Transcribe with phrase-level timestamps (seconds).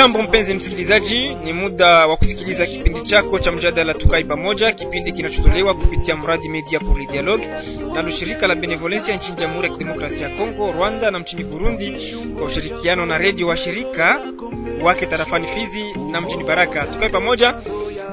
[0.00, 5.74] Ujambo mpenzi msikilizaji, ni muda wa kusikiliza kipindi chako cha mjadala tukai pamoja, kipindi kinachotolewa
[5.74, 7.46] kupitia mradi Media pour le Dialogue
[7.94, 12.46] na shirika la Benevolencia nchini Jamhuri ya Kidemokrasia ya Kongo, Rwanda na mchini Burundi kwa
[12.46, 14.20] ushirikiano na redio wa shirika
[14.82, 16.86] wake tarafani Fizi na mjini Baraka.
[16.86, 17.54] Tukai pamoja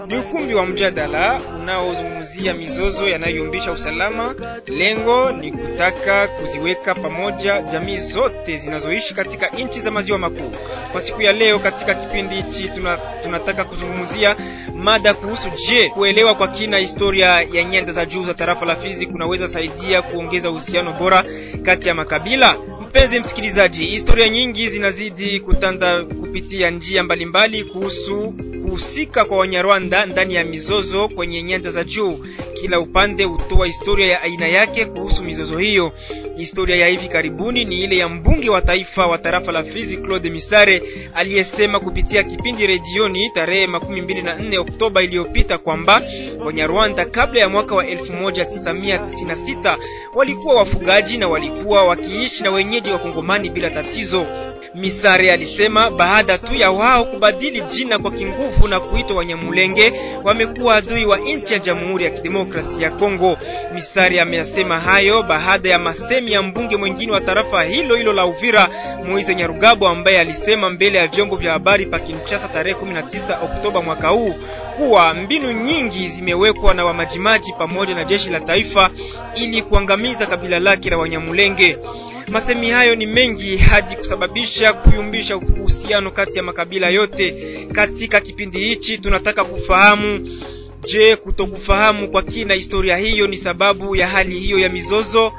[0.07, 4.35] ni ukumbi wa mjadala unaozungumzia mizozo yanayoyumbisha usalama.
[4.67, 10.52] Lengo ni kutaka kuziweka pamoja jamii zote zinazoishi katika nchi za maziwa makuu.
[10.91, 14.35] Kwa siku ya leo, katika kipindi hichi tuna, tunataka kuzungumzia
[14.75, 19.05] mada kuhusu je, kuelewa kwa kina historia ya nyanda za juu za tarafa la Fizi
[19.05, 21.23] kunaweza saidia kuongeza uhusiano bora
[21.63, 22.55] kati ya makabila.
[22.97, 30.44] Mpenzi msikilizaji, historia nyingi zinazidi kutanda kupitia njia mbalimbali kuhusu kuhusika kwa Wanyarwanda ndani ya
[30.44, 32.19] mizozo kwenye nyanda za juu.
[32.53, 35.91] Kila upande hutoa historia ya aina yake kuhusu mizozo hiyo.
[36.38, 40.29] Historia ya hivi karibuni ni ile ya mbunge wa taifa wa tarafa la Fizi Claude
[40.29, 46.02] Misare aliyesema kupitia kipindi redioni tarehe makumi mbili na nne Oktoba iliyopita kwamba
[46.45, 49.77] Wanyarwanda kabla ya mwaka wa 1996
[50.16, 54.25] walikuwa wafugaji na walikuwa wakiishi na wenyeji wa Kongomani bila tatizo.
[54.75, 61.05] Misare alisema baada tu ya wao kubadili jina kwa kinguvu na kuitwa Wanyamulenge wamekuwa adui
[61.05, 63.38] wa nchi ya Jamhuri ya Kidemokrasia ya Kongo.
[63.73, 68.69] Misare ameyasema hayo baada ya masemi ya mbunge mwingine wa tarafa hilo hilo la Uvira,
[69.09, 74.07] Moise Nyarugabo, ambaye alisema mbele ya vyombo vya habari pa Kinshasa tarehe 19 Oktoba mwaka
[74.09, 74.35] huu
[74.77, 78.89] kuwa mbinu nyingi zimewekwa na wamajimaji pamoja na jeshi la taifa
[79.35, 81.77] ili kuangamiza kabila lake la Wanyamulenge.
[82.28, 87.36] Masemi hayo ni mengi hadi kusababisha kuyumbisha uhusiano kati ya makabila yote.
[87.72, 90.30] Katika kipindi hichi tunataka kufahamu,
[90.88, 95.34] je, kutokufahamu kwa kina historia hiyo ni sababu ya hali hiyo ya mizozo?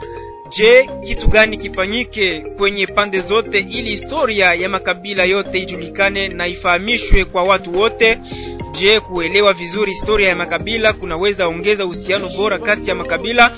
[0.57, 7.25] Je, kitu gani kifanyike kwenye pande zote ili historia ya makabila yote ijulikane na ifahamishwe
[7.25, 8.19] kwa watu wote?
[8.73, 13.51] Je, kuelewa vizuri historia ya makabila kunaweza ongeza uhusiano bora kati ya makabila?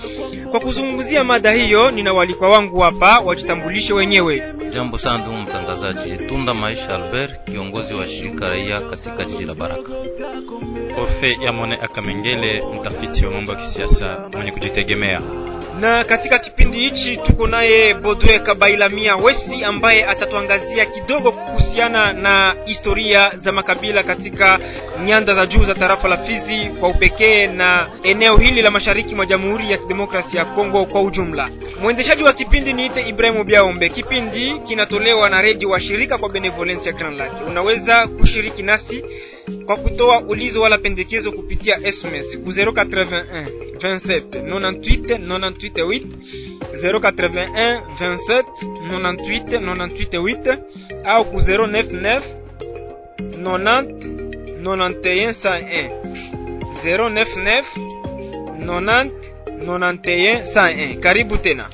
[0.50, 4.42] Kwa kuzungumzia mada hiyo, nina walikwa wangu hapa, wajitambulishe wenyewe.
[4.70, 9.92] Jambo sana ndugu mtangazaji, Tunda Maisha Albert, kiongozi wa shirika raia katika jiji la Baraka.
[11.02, 15.20] Orfe Yamone Akamengele, mtafiti wa mambo ya kisiasa mwenye kujitegemea.
[15.80, 23.32] Na katika kipindi hichi tuko naye Bodwe Kabailamia Wesi ambaye atatuangazia kidogo kuhusiana na historia
[23.36, 24.58] za makabila katika
[25.04, 29.26] nyanda za juu za tarafa la Fizi kwa upekee na eneo hili la mashariki mwa
[29.26, 31.50] Jamhuri ya Kidemokrasia ya Kongo kwa ujumla.
[31.82, 33.88] Mwendeshaji wa kipindi niite Ibrahimu Biaombe.
[33.88, 37.44] Kipindi kinatolewa na redio wa shirika kwa benevolence ya Grand Lake.
[37.48, 39.04] Unaweza kushiriki nasi
[39.66, 43.24] kwa kutoa ulizo wala pendekezo kupitia SMS ku 081
[43.76, 45.50] 27 98 98
[45.84, 46.02] 8
[46.72, 48.42] 081 27
[48.90, 50.58] 98 98 8
[51.04, 52.20] au ku 099
[53.20, 54.19] 90
[54.62, 55.90] 91
[56.84, 57.64] 099
[58.58, 59.10] 90
[59.64, 61.00] 91 101.
[61.00, 61.68] Karibu tena.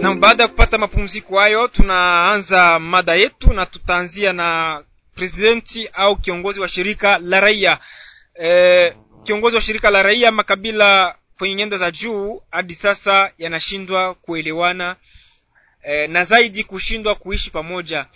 [0.00, 4.82] Na baada ya kupata mapumziko hayo, tunaanza mada yetu na tutaanzia na
[5.14, 7.78] presidenti au kiongozi wa shirika la raia.
[8.42, 8.92] E,
[9.24, 14.96] kiongozi wa shirika la raia, makabila kwenye nyanda za juu hadi sasa yanashindwa kuelewana
[15.82, 18.06] e, na zaidi kushindwa kuishi pamoja.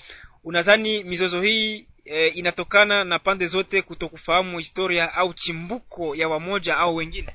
[0.44, 6.96] Unadhani mizozo hii e, inatokana na pande zote kutokufahamu historia au chimbuko ya wamoja au
[6.96, 7.28] wengine?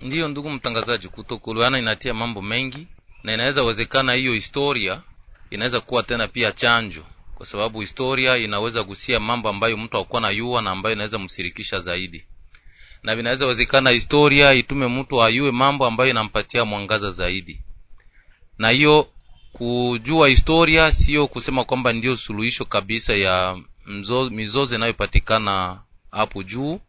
[0.00, 2.86] Ndiyo ndugu mtangazaji, kutokuelewana inatia mambo mengi
[3.22, 5.02] na inaweza wezekana hiyo historia
[5.50, 7.04] inaweza kuwa tena pia chanjo,
[7.34, 12.24] kwa sababu historia inaweza kusia mambo ambayo mtu hakuwa najua na ambayo inaweza msirikisha zaidi,
[13.02, 17.60] na vinaweza wezekana historia itume mtu ayue mambo ambayo inampatia mwangaza zaidi.
[18.58, 19.08] Na hiyo
[19.52, 25.80] kujua historia sio kusema kwamba ndio suluhisho kabisa ya mzo, mizozo inayopatikana
[26.10, 26.80] hapo juu,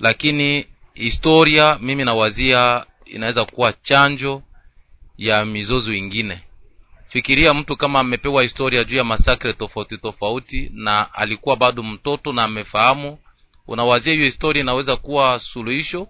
[0.00, 4.42] lakini historia mimi nawazia inaweza kuwa chanjo
[5.18, 6.40] ya mizozo ingine.
[7.06, 12.42] Fikiria mtu kama amepewa historia juu ya masakre tofauti tofauti na alikuwa bado mtoto na
[12.42, 13.18] amefahamu,
[13.72, 16.08] unawazia hiyo historia inaweza kuwa suluhisho.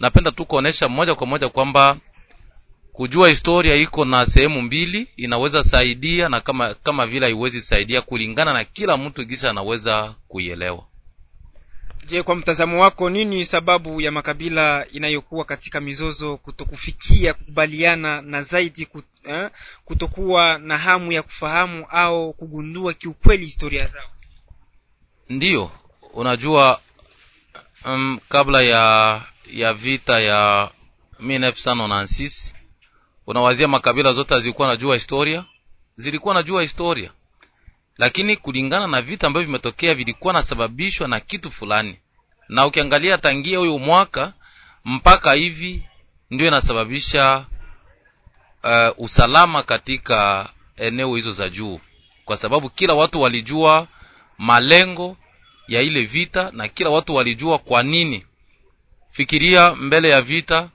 [0.00, 1.96] Napenda tu kuonesha moja kwa moja kwamba
[2.92, 8.52] kujua historia iko na sehemu mbili, inaweza saidia na kama kama vile haiwezi saidia, kulingana
[8.52, 10.84] na kila mtu kisha anaweza kuielewa.
[12.06, 18.86] Je, kwa mtazamo wako nini sababu ya makabila inayokuwa katika mizozo kutokufikia kukubaliana na zaidi
[18.86, 19.50] kut, eh,
[19.84, 24.08] kutokuwa na hamu ya kufahamu au kugundua kiukweli historia zao?
[25.28, 25.70] ndiyo
[26.12, 26.80] unajua
[27.84, 29.22] um, kabla ya
[29.52, 30.70] ya vita ya
[31.20, 32.52] 1996
[33.26, 35.44] unawazia makabila zote zilikuwa najua historia?
[35.96, 37.12] Zilikuwa najua historia.
[37.98, 41.98] Lakini kulingana na vita ambavyo vimetokea vilikuwa nasababishwa na kitu fulani.
[42.48, 44.32] Na ukiangalia tangia huyo mwaka
[44.84, 45.82] mpaka hivi
[46.30, 47.46] ndio inasababisha
[48.64, 51.80] uh, usalama katika eneo hizo za juu.
[52.24, 53.88] Kwa sababu kila watu walijua
[54.38, 55.16] malengo
[55.68, 58.24] ya ile vita na kila watu walijua kwa nini.
[59.10, 60.70] Fikiria mbele ya vita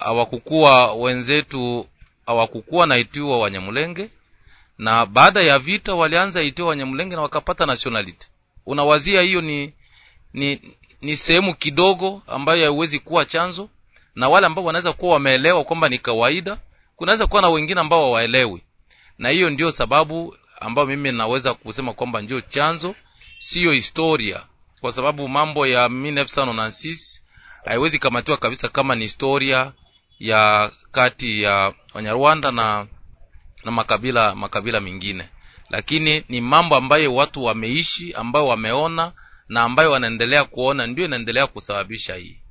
[0.00, 1.86] hawakukuwa wenzetu
[2.26, 4.10] hawakukuwa naitiwa wanyamulenge
[4.78, 8.26] na baada ya vita walianza itiwa wanyamulenge na wakapata nationality.
[8.66, 9.72] Unawazia hiyo ni
[10.32, 10.60] ni
[11.00, 13.68] ni sehemu kidogo ambayo haiwezi kuwa chanzo
[14.14, 16.58] na wale ambao wanaweza kuwa wameelewa kwamba ni kawaida
[16.96, 18.62] kunaweza kuwa na wengine ambao hawaelewi.
[19.18, 22.94] Na hiyo ndio sababu ambayo mimi naweza kusema kwamba ndio chanzo
[23.42, 24.46] siyo historia.
[24.80, 27.20] Kwa sababu mambo ya 1996
[27.64, 29.72] haiwezi kamatiwa kabisa kama ni historia
[30.18, 32.86] ya kati ya wanyarwanda na
[33.64, 35.28] na makabila makabila mengine
[35.70, 39.12] lakini ni mambo ambayo watu wameishi ambayo wameona
[39.48, 42.41] na ambayo wanaendelea kuona ndio inaendelea kusababisha hii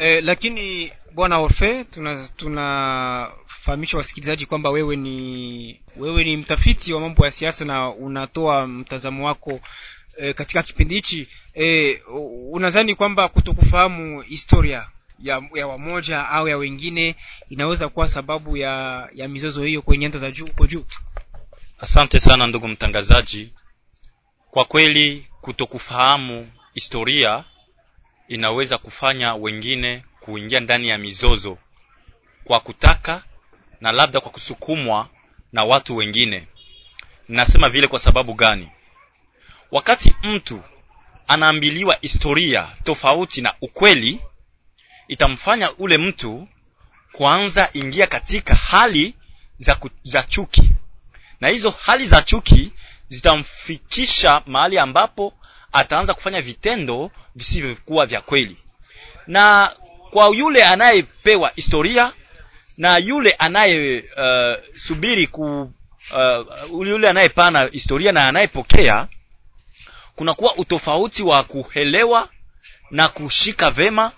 [0.00, 1.84] e, lakini bwana orfe
[2.36, 8.66] tunafahamisha tuna wasikilizaji kwamba wewe ni wewe ni mtafiti wa mambo ya siasa na unatoa
[8.66, 9.60] mtazamo wako
[10.16, 11.28] e, katika kipindi hichi.
[11.54, 11.94] E,
[12.50, 14.88] unadhani kwamba kutokufahamu historia
[15.22, 17.16] ya, ya wamoja au ya wengine
[17.48, 20.84] inaweza kuwa sababu ya ya mizozo hiyo kwenye nyanda za juu huko juu?
[21.78, 23.52] Asante sana ndugu mtangazaji.
[24.50, 27.44] Kwa kweli kutokufahamu historia
[28.30, 31.58] inaweza kufanya wengine kuingia ndani ya mizozo
[32.44, 33.24] kwa kutaka
[33.80, 35.08] na labda kwa kusukumwa
[35.52, 36.46] na watu wengine.
[37.28, 38.70] Nasema vile kwa sababu gani?
[39.70, 40.62] Wakati mtu
[41.28, 44.20] anaambiliwa historia tofauti na ukweli
[45.08, 46.48] itamfanya ule mtu
[47.12, 49.14] kuanza ingia katika hali
[49.58, 50.70] za, ku, za chuki.
[51.40, 52.72] Na hizo hali za chuki
[53.08, 55.34] zitamfikisha mahali ambapo
[55.72, 58.56] ataanza kufanya vitendo visivyokuwa vya kweli.
[59.26, 59.72] Na
[60.10, 62.12] kwa yule anayepewa historia
[62.78, 65.72] na yule anayesubiri uh, ku
[66.70, 69.08] uh, yule anayepana historia na anayepokea
[70.16, 72.28] kunakuwa utofauti wa kuhelewa
[72.90, 74.12] na kushika vema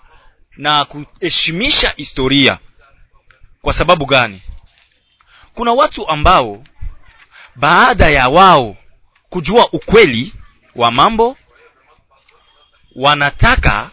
[0.57, 2.57] na kuheshimisha historia.
[3.61, 4.41] Kwa sababu gani?
[5.53, 6.63] Kuna watu ambao
[7.55, 8.75] baada ya wao
[9.29, 10.33] kujua ukweli
[10.75, 11.37] wa mambo
[12.95, 13.91] wanataka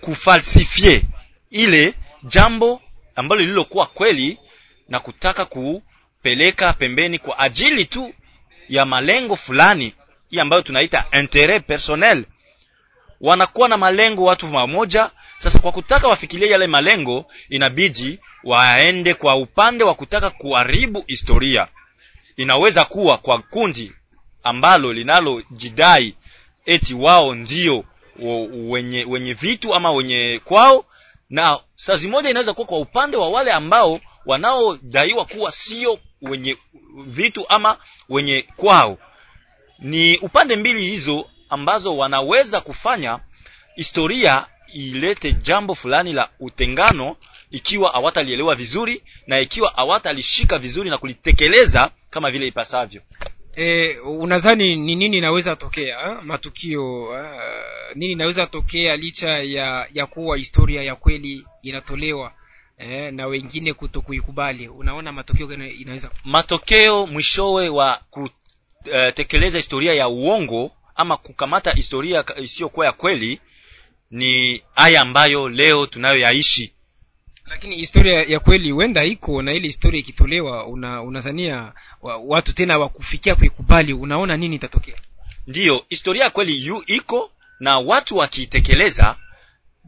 [0.00, 1.02] kufalsifie
[1.50, 2.82] ile jambo
[3.16, 4.38] ambalo lililokuwa kweli
[4.88, 8.14] na kutaka kupeleka pembeni kwa ajili tu
[8.68, 9.94] ya malengo fulani
[10.30, 12.24] hii ambayo tunaita interet personnel.
[13.20, 15.10] Wanakuwa na malengo watu mamoja.
[15.38, 21.68] Sasa kwa kutaka wafikirie yale malengo inabidi waende kwa upande wa kutaka kuharibu historia.
[22.36, 23.92] Inaweza kuwa kwa kundi
[24.42, 26.14] ambalo linalojidai
[26.66, 27.84] eti wao ndio
[28.68, 30.84] wenye wenye vitu ama wenye kwao.
[31.30, 36.56] Na saa zimoja inaweza kuwa kwa upande wa wale ambao wanaodaiwa kuwa sio wenye
[37.06, 37.76] vitu ama
[38.08, 38.98] wenye kwao.
[39.78, 43.18] Ni upande mbili hizo ambazo wanaweza kufanya
[43.76, 47.16] historia ilete jambo fulani la utengano
[47.50, 53.02] ikiwa hawatalielewa vizuri na ikiwa hawatalishika vizuri na kulitekeleza kama vile ipasavyo
[53.58, 57.40] e, unadhani ni nini inaweza tokea matukio ha?
[57.94, 62.32] nini inaweza tokea licha ya ya kuwa historia ya kweli inatolewa
[62.78, 70.70] eh, na wengine kuto kuikubali unaona matokeo inaweza matokeo mwishowe wa kutekeleza historia ya uongo
[70.94, 73.40] ama kukamata historia isiyokuwa ya kweli
[74.10, 76.72] ni haya ambayo leo tunayoyaishi
[77.50, 80.66] lakini historia ya kweli huenda iko na ile historia ikitolewa
[81.02, 84.96] unazania una watu tena wakufikia kuikubali unaona nini itatokea?
[85.46, 89.16] Ndiyo historia ya kweli yu iko na watu wakiitekeleza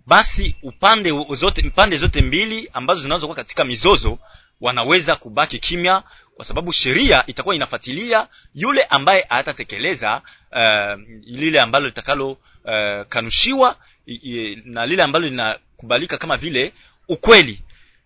[0.06, 4.18] basi upande zote pande zote mbili ambazo zinazokuwa katika mizozo
[4.60, 6.02] wanaweza kubaki kimya
[6.36, 13.76] kwa sababu sheria itakuwa inafuatilia yule ambaye hatatekeleza uh, lile ambalo litakalo uh, kanushiwa
[14.06, 16.72] i, i, na lile ambalo linakubalika kama vile
[17.10, 17.62] ukweli.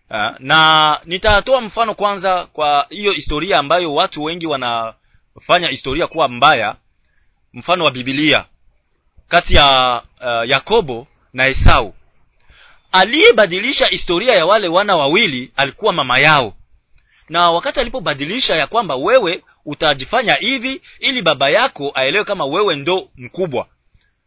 [0.09, 0.37] Ha?
[0.39, 6.77] na nitatoa mfano kwanza kwa hiyo historia ambayo watu wengi wanafanya historia kuwa mbaya.
[7.53, 8.45] Mfano wa bibilia
[9.29, 11.95] kati ya uh, yakobo na esau.
[12.93, 16.55] Aliyebadilisha historia ya wale wana wawili alikuwa mama yao.
[17.29, 23.09] Na wakati alipobadilisha ya kwamba wewe utajifanya hivi ili baba yako aelewe kama wewe ndo
[23.17, 23.67] mkubwa.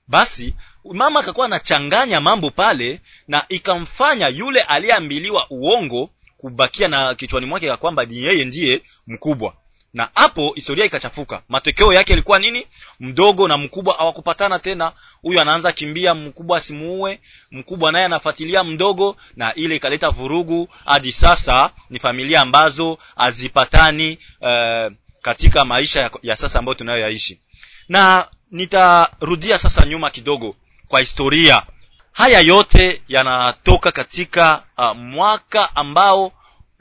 [0.08, 0.56] Basi
[0.94, 7.78] mama akakuwa anachanganya mambo pale na ikamfanya yule aliyeambiliwa uongo kubakia na kichwani mwake ya
[7.78, 9.54] kwamba ni yeye ndiye mkubwa.
[9.94, 11.42] Na hapo historia ikachafuka.
[11.50, 12.68] Matokeo yake ilikuwa nini?
[13.00, 14.92] Mdogo na mkubwa hawakupatana tena.
[15.22, 17.20] Huyu anaanza kimbia mkubwa asimuue
[17.52, 20.70] mkubwa naye anafuatilia mdogo na ile ikaleta vurugu.
[20.86, 27.42] Hadi sasa ni familia ambazo hazipatani uh, katika maisha ya, ya sasa ambayo tunayoyaishi.
[27.90, 30.56] Na nitarudia sasa nyuma kidogo
[30.88, 31.64] kwa historia
[32.12, 36.32] haya yote yanatoka katika uh, mwaka ambao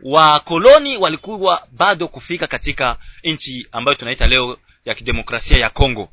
[0.02, 6.08] wakoloni walikuwa bado kufika katika nchi ambayo tunaita leo ya kidemokrasia ya Kongo.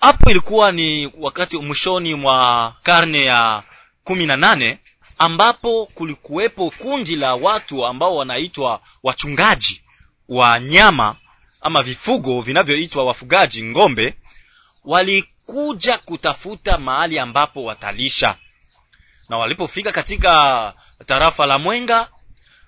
[0.00, 3.62] Hapo ilikuwa ni wakati mwishoni mwa karne ya
[4.04, 4.78] kumi na nane
[5.18, 9.82] ambapo kulikuwepo kundi la watu ambao wanaitwa wachungaji
[10.28, 11.16] wa nyama
[11.60, 14.14] ama vifugo vinavyoitwa wafugaji ng'ombe,
[14.84, 18.36] walikuja kutafuta mahali ambapo watalisha,
[19.28, 20.72] na walipofika katika
[21.06, 22.08] tarafa la Mwenga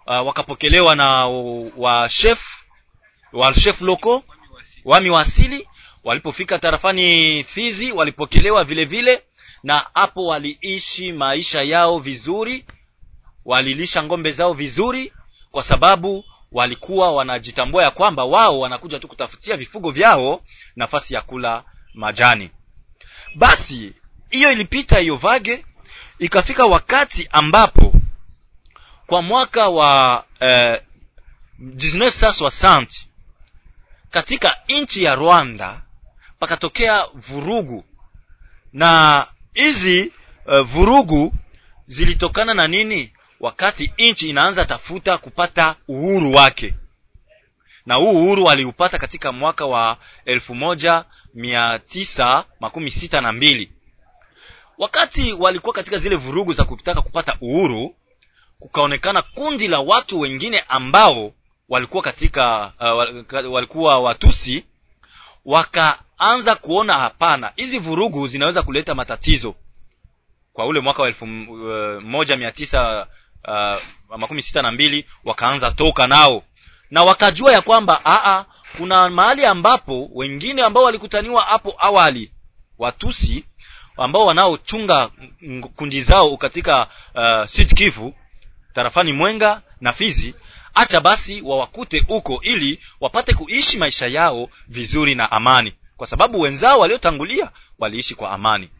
[0.06, 1.26] uh, wakapokelewa na
[1.76, 2.54] washef
[3.32, 4.22] wa chef loko
[4.84, 5.68] wami wa asili
[6.04, 9.22] walipofika tarafani Fizi walipokelewa vile vile
[9.62, 12.66] na hapo waliishi maisha yao vizuri
[13.44, 15.12] walilisha ngombe zao vizuri
[15.50, 20.40] kwa sababu walikuwa wanajitambua ya kwamba wao wanakuja tu kutafutia vifugo vyao
[20.76, 21.64] nafasi ya kula
[21.96, 22.50] majani.
[23.34, 23.92] Basi
[24.30, 25.64] hiyo ilipita hiyo vage
[26.18, 27.92] ikafika wakati ambapo
[29.06, 30.80] kwa mwaka wa eh,
[31.62, 32.86] 1960
[34.10, 35.82] katika nchi ya Rwanda
[36.38, 37.84] pakatokea vurugu.
[38.72, 40.12] Na hizi
[40.52, 41.34] eh, vurugu
[41.86, 43.12] zilitokana na nini?
[43.40, 46.74] Wakati nchi inaanza tafuta kupata uhuru wake
[47.86, 53.72] na huu uhuru aliupata katika mwaka wa elfu moja mia tisa makumi sita na mbili.
[54.78, 57.94] Wakati walikuwa katika zile vurugu za kutaka kupata uhuru
[58.58, 61.32] kukaonekana kundi la watu wengine ambao
[61.68, 64.64] walikuwa katika uh, walikuwa watusi
[65.44, 69.54] wakaanza kuona hapana hizi vurugu zinaweza kuleta matatizo.
[70.52, 73.06] Kwa ule mwaka wa elfu uh, moja mia tisa
[73.48, 76.42] uh, makumi sita na mbili wakaanza toka nao
[76.90, 78.44] na wakajua ya kwamba aa
[78.76, 82.32] kuna mahali ambapo wengine ambao walikutaniwa hapo awali
[82.78, 83.44] watusi
[83.96, 85.10] ambao wanaochunga
[85.76, 88.14] kundi zao katika uh, Sud Kivu
[88.74, 90.34] tarafani Mwenga na Fizi
[90.74, 95.74] acha basi wawakute huko ili wapate kuishi maisha yao vizuri na amani.
[95.96, 98.70] Kwa sababu wenzao waliotangulia waliishi kwa amani.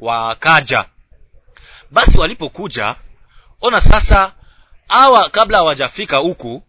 [0.00, 0.84] Wakaja.
[1.90, 2.96] Basi walipokuja
[3.60, 4.32] ona sasa
[4.88, 6.62] hawa kabla hawajafika huku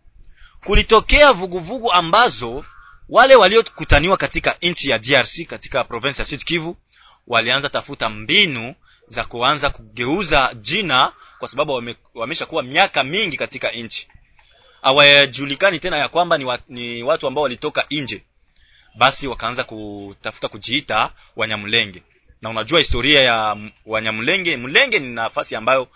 [0.64, 2.66] kulitokea vuguvugu vugu ambazo
[3.10, 6.78] wale waliokutaniwa katika nchi ya DRC katika province ya Sud Kivu
[7.28, 8.76] walianza tafuta mbinu
[9.08, 14.08] za kuanza kugeuza jina kwa sababu wame, wameshakuwa miaka mingi katika nchi.
[14.82, 18.24] Hawajulikani tena ya kwamba ni, wa, ni watu ambao walitoka nje.
[18.96, 22.04] Basi wakaanza kutafuta kujiita wanyamulenge.
[22.42, 25.90] Na unajua historia ya wanyamlenge mlenge ni nafasi ambayo uh,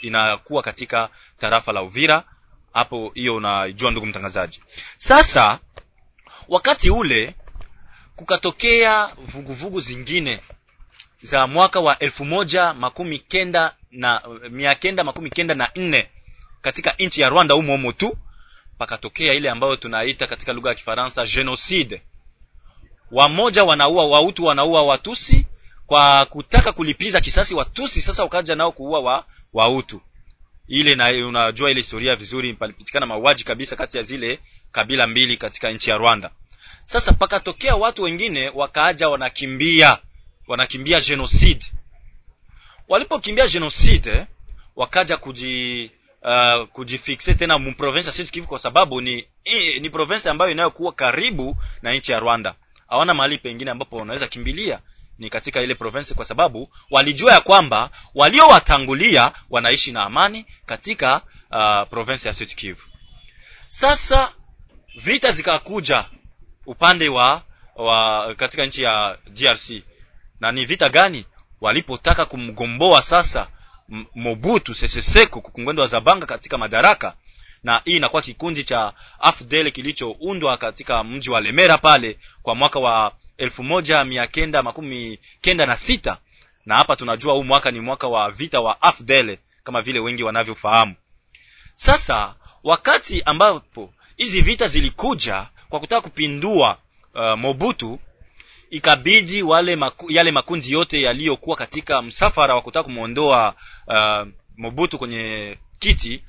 [0.00, 2.24] inakuwa katika tarafa la uvira
[2.72, 4.60] hapo hiyo unajua ndugu mtangazaji.
[4.96, 5.58] Sasa
[6.48, 7.34] wakati ule
[8.16, 10.40] kukatokea vuguvugu vugu zingine
[11.22, 16.10] za mwaka wa elfu moja makumi kenda na mia kenda makumi kenda na nne
[16.62, 18.16] katika nchi ya rwanda humo humo tu
[18.78, 22.02] pakatokea ile ambayo tunaita katika lugha ya kifaransa genocide.
[23.10, 25.46] Wamoja wanaua wautu wanaua watusi
[25.86, 30.00] kwa kutaka kulipiza kisasi watusi sasa ukaja nao kuua wa wautu
[30.70, 34.38] ile na unajua ile historia vizuri palipitikana mauaji kabisa kati ya zile
[34.72, 36.30] kabila mbili katika nchi ya rwanda.
[36.84, 39.98] Sasa pakatokea watu wengine wakaaja wanakimbia
[40.46, 41.66] wanakimbia genocide.
[42.88, 44.26] Walipokimbia genocide
[44.76, 45.90] wakaja kuji
[46.22, 49.26] uh, kujifixe tena mprovince ya Sud Kivu kwa sababu ni
[49.80, 52.54] ni province ambayo inayokuwa karibu na nchi ya Rwanda.
[52.88, 54.80] Hawana mahali pengine ambapo wanaweza kimbilia
[55.20, 61.16] ni katika ile province kwa sababu walijua ya kwamba waliowatangulia wanaishi na amani katika
[61.50, 62.82] uh, province ya Sud Kivu.
[63.68, 64.32] Sasa
[64.96, 66.04] vita zikakuja
[66.66, 67.42] upande wa,
[67.76, 69.70] wa katika nchi ya DRC
[70.40, 71.24] na ni vita gani
[71.60, 73.46] walipotaka kumgomboa sasa
[74.14, 77.14] Mobutu Sese Seko kukungwendo wa Zabanga katika madaraka?
[77.62, 83.12] Na hii inakuwa kikundi cha AFDL kilichoundwa katika mji wa Lemera pale kwa mwaka wa
[83.40, 86.18] elfu moja mia kenda makumi kenda na sita.
[86.66, 90.94] Na hapa tunajua huu mwaka ni mwaka wa vita wa afdele kama vile wengi wanavyofahamu.
[91.74, 96.78] Sasa wakati ambapo hizi vita zilikuja kwa kutaka kupindua
[97.14, 98.00] uh, mobutu
[98.70, 103.54] ikabidi wale maku, yale makundi yote yaliyokuwa katika msafara wa kutaka kumwondoa
[103.86, 106.22] uh, mobutu kwenye kiti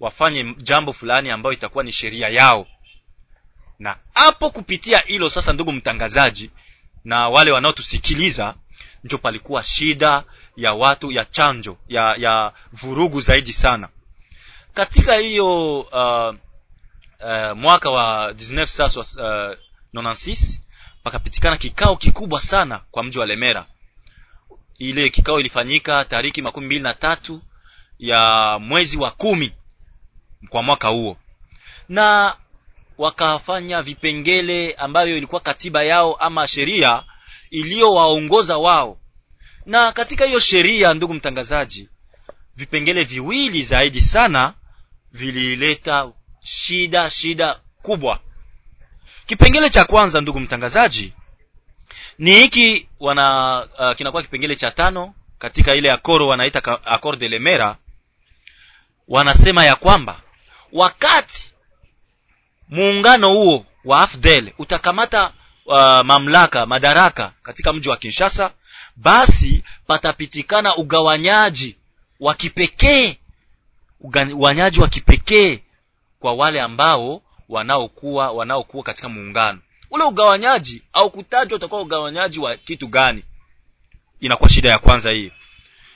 [0.00, 2.66] wafanye jambo fulani ambayo itakuwa ni sheria yao
[3.80, 6.50] na hapo kupitia hilo sasa ndugu mtangazaji
[7.04, 8.54] na wale wanaotusikiliza
[9.04, 10.24] ndio palikuwa shida
[10.56, 13.88] ya watu ya chanjo ya ya vurugu zaidi sana.
[14.74, 16.36] Katika hiyo uh, uh,
[17.56, 20.58] mwaka wa96
[21.02, 23.66] pakapitikana kikao kikubwa sana kwa mji wa lemera.
[24.78, 27.42] Ile kikao ilifanyika tariki makumi mbili na tatu
[27.98, 29.52] ya mwezi wa kumi
[30.48, 31.16] kwa mwaka huo.
[31.88, 32.36] Na
[33.00, 37.04] wakafanya vipengele ambavyo ilikuwa katiba yao ama sheria
[37.50, 38.98] iliyowaongoza wao.
[39.66, 41.88] Na katika hiyo sheria ndugu mtangazaji
[42.56, 44.54] vipengele viwili zaidi sana
[45.12, 48.20] vilileta shida shida kubwa.
[49.26, 51.12] Kipengele cha kwanza ndugu mtangazaji
[52.18, 57.76] ni hiki wana uh, kinakuwa kipengele cha tano katika ile akoro wanaita akor de lemera
[59.08, 60.20] wanasema ya kwamba
[60.72, 61.49] wakati
[62.70, 65.32] muungano huo wa afdel utakamata
[65.66, 68.50] uh, mamlaka madaraka katika mji wa kinshasa
[68.96, 71.76] basi patapitikana ugawanyaji
[72.20, 73.16] wa kipekee
[74.00, 75.58] ugawanyaji wa kipekee
[76.18, 79.58] kwa wale ambao wanaokuwa wanaokuwa katika muungano.
[79.90, 83.24] Ule ugawanyaji au kutajwa utakuwa ugawanyaji wa kitu gani?
[84.20, 85.30] Inakuwa shida ya kwanza hiyo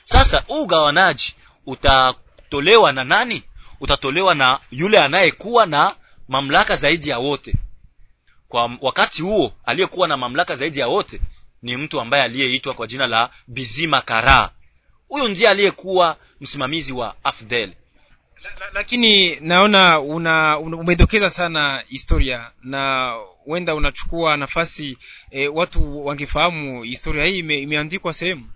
[0.05, 1.35] sasa huu ugawanaji
[1.67, 3.43] utatolewa na nani?
[3.81, 5.95] Utatolewa na yule anayekuwa na
[6.29, 7.55] mamlaka zaidi ya wote.
[8.49, 11.21] Kwa wakati huo aliyekuwa na mamlaka zaidi ya wote
[11.63, 14.51] ni mtu ambaye aliyeitwa kwa jina la bizima kara.
[15.09, 17.73] Huyu ndiye aliyekuwa msimamizi wa afdel.
[18.73, 23.13] Lakini naona una, una umedokeza sana historia na
[23.45, 24.99] huenda unachukua nafasi
[25.31, 28.51] e, watu wangefahamu historia hii ime, imeandikwa sehemu.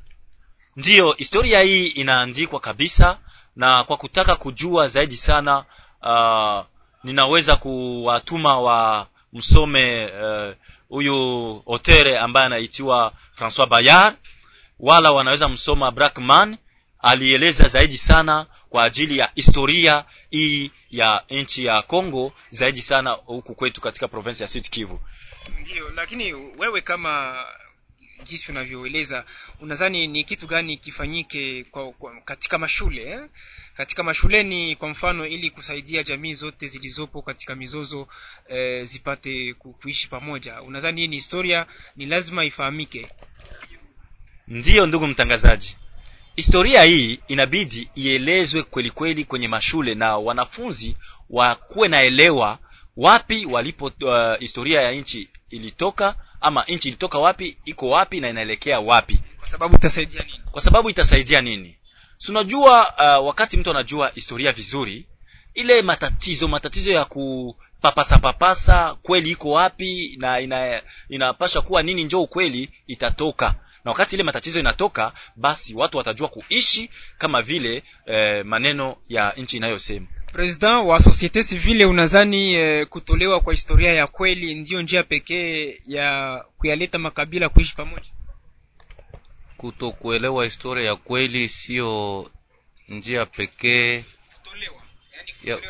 [0.76, 3.18] Ndiyo historia hii inaandikwa kabisa
[3.56, 5.64] na kwa kutaka kujua zaidi sana
[6.02, 10.10] uh, ninaweza kuwatuma wa msome
[10.88, 14.16] huyu uh, otere ambaye anaitiwa francois bayard.
[14.80, 16.58] Wala wanaweza msoma brackman
[16.98, 23.54] alieleza zaidi sana kwa ajili ya historia hii ya nchi ya Kongo zaidi sana huku
[23.54, 25.00] kwetu katika province ya sud kivu.
[25.60, 27.44] Ndio lakini wewe kama
[28.24, 29.24] jinsi unavyoeleza
[29.60, 33.20] unadhani ni kitu gani kifanyike kwa, kwa, katika mashule eh?
[33.76, 38.08] katika mashuleni kwa mfano ili kusaidia jamii zote zilizopo katika mizozo
[38.48, 40.62] eh, zipate ku, kuishi pamoja.
[40.62, 41.66] Unadhani hii ni historia?
[41.96, 43.08] Ni lazima ifahamike.
[44.48, 45.76] Ndiyo ndugu mtangazaji.
[46.36, 50.96] Historia hii inabidi ielezwe kweli kweli kwenye mashule na wanafunzi
[51.30, 52.58] wakuwe naelewa
[52.96, 58.80] wapi walipo uh, historia ya nchi ilitoka ama nchi ilitoka wapi iko wapi na inaelekea
[58.80, 59.18] wapi?
[59.38, 60.40] Kwa sababu itasaidia nini?
[60.50, 61.76] Kwa sababu itasaidia nini?
[62.18, 62.88] Sunajua
[63.20, 65.06] uh, wakati mtu anajua historia vizuri
[65.54, 72.22] ile matatizo matatizo ya kupapasa papasa kweli iko wapi na ina, inapasha kuwa nini njoo
[72.22, 73.54] ukweli itatoka.
[73.84, 79.56] Na wakati ile matatizo inatoka basi watu watajua kuishi kama vile eh, maneno ya nchi
[79.56, 85.80] inayosema president wa societe civile unazani eh, kutolewa kwa historia ya kweli ndiyo njia pekee
[85.86, 88.06] ya kuyaleta makabila kuishi pamoja?
[89.56, 92.30] Kutokuelewa historia ya kweli siyo
[92.88, 94.04] njia pekee.
[94.42, 94.82] Kutolewa?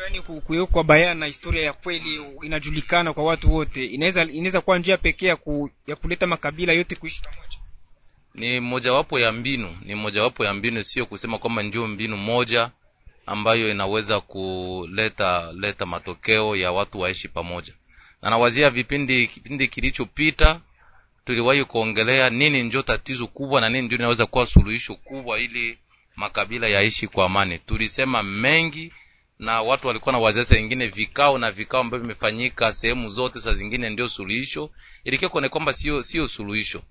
[0.03, 3.85] Yani, kuwekwa bayana historia ya kweli inajulikana kwa watu wote.
[3.85, 7.57] Inaweza inaweza kuwa njia pekee ya, ku, ya kuleta makabila yote kuishi pamoja?
[8.35, 12.71] Ni mojawapo ya mbinu ni mojawapo ya mbinu sio kusema kwamba ndio mbinu moja
[13.29, 17.73] ambayo inaweza kuleta leta matokeo ya watu waishi pamoja.
[18.21, 20.61] Na nawazia vipindi kipindi kilichopita
[21.25, 25.77] tuliwahi kuongelea nini ndio tatizo kubwa na nini ndio inaweza kuwa suluhisho kubwa ili
[26.15, 27.57] makabila yaishi kwa amani.
[27.59, 28.93] Tulisema mengi
[29.39, 33.89] na watu walikuwa na wazia wengine vikao na vikao ambavyo vimefanyika sehemu zote saa zingine
[33.89, 34.69] ndio suluhisho.
[35.03, 36.81] Ilikia kuone kwamba sio sio suluhisho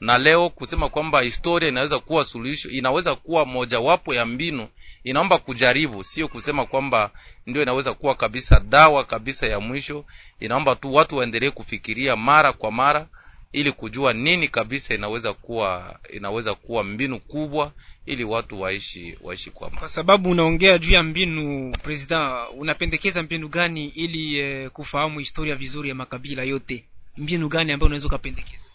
[0.00, 4.68] na leo kusema kwamba historia inaweza kuwa suluhisho inaweza kuwa mojawapo ya mbinu
[5.04, 7.10] inaomba kujaribu sio kusema kwamba
[7.46, 10.04] ndio inaweza kuwa kabisa dawa kabisa ya mwisho.
[10.40, 13.06] Inaomba tu watu waendelee kufikiria mara kwa mara
[13.52, 17.72] ili kujua nini kabisa inaweza kuwa inaweza kuwa mbinu kubwa
[18.06, 23.86] ili watu waishi waishi kwa kwa sababu unaongea juu ya mbinu president unapendekeza mbinu gani
[23.86, 26.84] ili eh, kufahamu historia vizuri ya makabila yote?
[27.16, 28.69] Mbinu gani ambayo unaweza ukapendekeza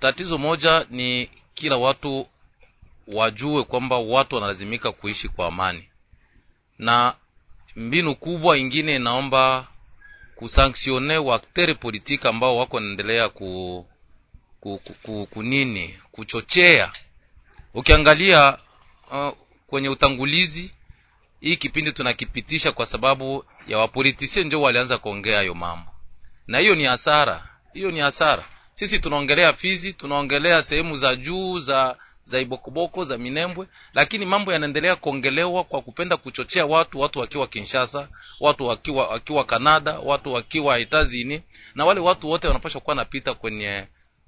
[0.00, 2.26] tatizo moja ni kila watu
[3.06, 5.88] wajue kwamba watu wanalazimika kuishi kwa amani.
[6.78, 7.16] Na
[7.76, 9.68] mbinu kubwa ingine inaomba
[10.36, 13.86] kusanksione waktere politika ambao wako wanaendelea ku,
[14.60, 16.92] ku, ku, ku, kunini kuchochea.
[17.74, 18.58] Ukiangalia
[19.10, 19.30] uh,
[19.66, 20.74] kwenye utangulizi
[21.40, 25.90] hii kipindi tunakipitisha kwa sababu ya wapolitisie njo walianza kuongea hayo mambo.
[26.46, 28.44] Na hiyo ni hasara hiyo ni hasara
[28.78, 34.96] sisi tunaongelea fizi tunaongelea sehemu za juu za za ibokoboko za minembwe lakini mambo yanaendelea
[34.96, 38.08] kuongelewa kwa kupenda kuchochea watu watu wakiwa kinshasa
[38.40, 41.42] watu wakiwa wakiwa kanada watu wakiwa itazini
[41.74, 43.86] na wale watu wote wanapaswa kuwa napita kwenye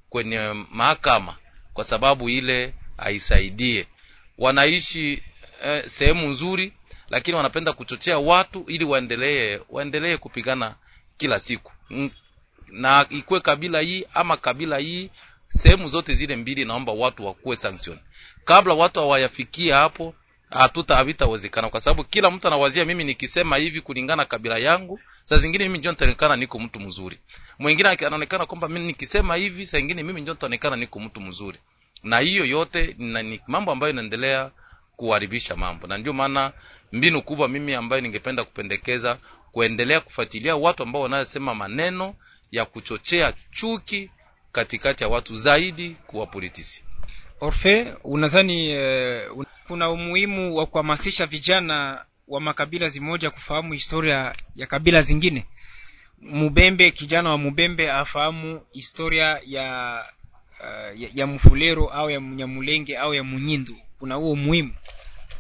[0.09, 1.37] kwenye mahakama
[1.75, 3.87] kwa sababu ile haisaidie.
[4.39, 5.23] Wanaishi
[5.65, 6.73] eh, sehemu nzuri
[7.11, 10.75] lakini wanapenda kuchochea watu ili waendelee waendelee kupigana
[11.17, 11.73] kila siku
[12.71, 15.11] na ikuwe kabila hii ama kabila hii
[15.49, 17.99] sehemu zote zile mbili naomba watu wakuwe sanction
[18.45, 20.15] kabla watu hawayafikia hapo
[20.51, 21.69] hatuta havitawezekana.
[21.69, 25.91] Kwa sababu kila mtu anawazia mimi nikisema hivi kulingana kabila yangu saa zingine mimi ndio
[25.91, 27.19] nitaonekana niko mtu mzuri.
[27.59, 31.59] Mwingine anaonekana kwamba mimi nikisema hivi saa zingine mimi ndio nitaonekana niko mtu mzuri.
[32.03, 34.51] Na hiyo yote na, ni mambo ambayo inaendelea
[34.97, 35.87] kuharibisha mambo.
[35.87, 36.53] Na ndio maana
[36.93, 39.19] mbinu kubwa mimi ambayo ningependa kupendekeza
[39.53, 42.15] kuendelea kufuatilia watu ambao wanayosema maneno
[42.53, 44.11] ya kuchochea chuki
[44.53, 46.85] katikati ya watu zaidi kuwa politisi.
[47.41, 55.03] Orfe unadhani uh, kuna umuhimu wa kuhamasisha vijana wa makabila zimoja kufahamu historia ya kabila
[55.03, 55.47] zingine?
[56.21, 60.05] Mubembe kijana wa mubembe afahamu historia ya
[60.61, 63.77] uh, ya, ya mfulero au ya mnyamulenge au ya munyindu.
[63.99, 64.75] Kuna huo umuhimu?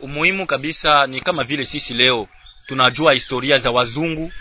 [0.00, 2.28] Umuhimu kabisa ni kama vile sisi leo
[2.66, 4.32] tunajua historia za wazungu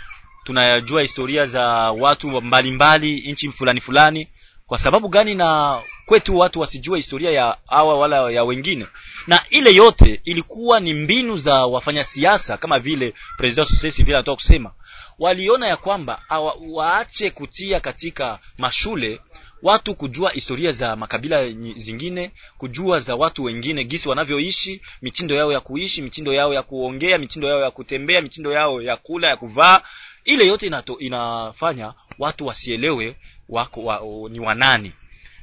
[0.44, 4.28] tunajua historia za watu mbalimbali nchi fulani fulani.
[4.66, 8.86] Kwa sababu gani na kwetu watu wasijue historia ya hawa wala ya wengine?
[9.26, 14.36] Na ile yote ilikuwa ni mbinu za wafanya siasa kama vile president Sosesi vile anatoka
[14.36, 14.72] kusema.
[15.18, 19.20] Waliona ya kwamba awa, waache kutia katika mashule
[19.62, 25.60] watu kujua historia za makabila zingine kujua za watu wengine gisi wanavyoishi mitindo yao ya
[25.60, 29.82] kuishi mitindo yao ya kuongea mitindo yao ya kutembea mitindo yao ya kula ya kuvaa
[30.24, 33.16] ile yote inato, inafanya watu wasielewe
[33.48, 34.92] wako wa, o, ni wanani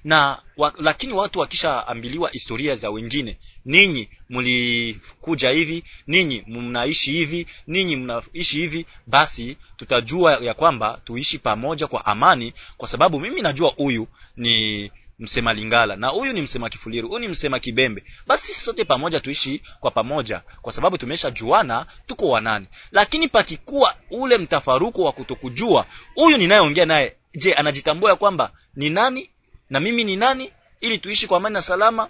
[0.03, 7.95] na wa, lakini watu wakishaambiliwa historia za wengine ninyi mlikuja hivi ninyi mnaishi hivi ninyi
[7.95, 14.07] mnaishi hivi basi tutajua ya kwamba tuishi pamoja kwa amani kwa sababu mimi najua huyu
[14.37, 18.03] ni msema lingala na huyu ni msema kifuliru huyu ni msema kibembe.
[18.27, 24.37] Basi sisi sote pamoja tuishi kwa pamoja kwa sababu tumeshajuana tuko wanani lakini pakikuwa ule
[24.37, 29.29] mtafaruko wa kutokujua huyu ninayeongea naye je anajitambua kwamba ni nani
[29.69, 30.51] na mimi ni nani
[30.81, 32.09] ili tuishi kwa amani na salama?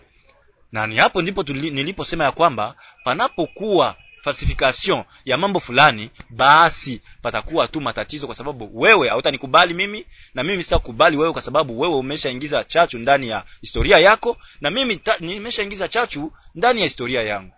[0.72, 3.96] Na ni hapo ndipo niliposema ya kwamba panapokuwa
[4.32, 10.64] falsification ya mambo fulani basi patakuwa tu matatizo kwa sababu wewe hautanikubali mimi na mimi
[10.64, 16.34] sitakubali wewe kwa sababu wewe umeshaingiza chachu ndani ya historia yako na mimi nimeshaingiza chachu
[16.56, 17.54] ndani ya historia yangu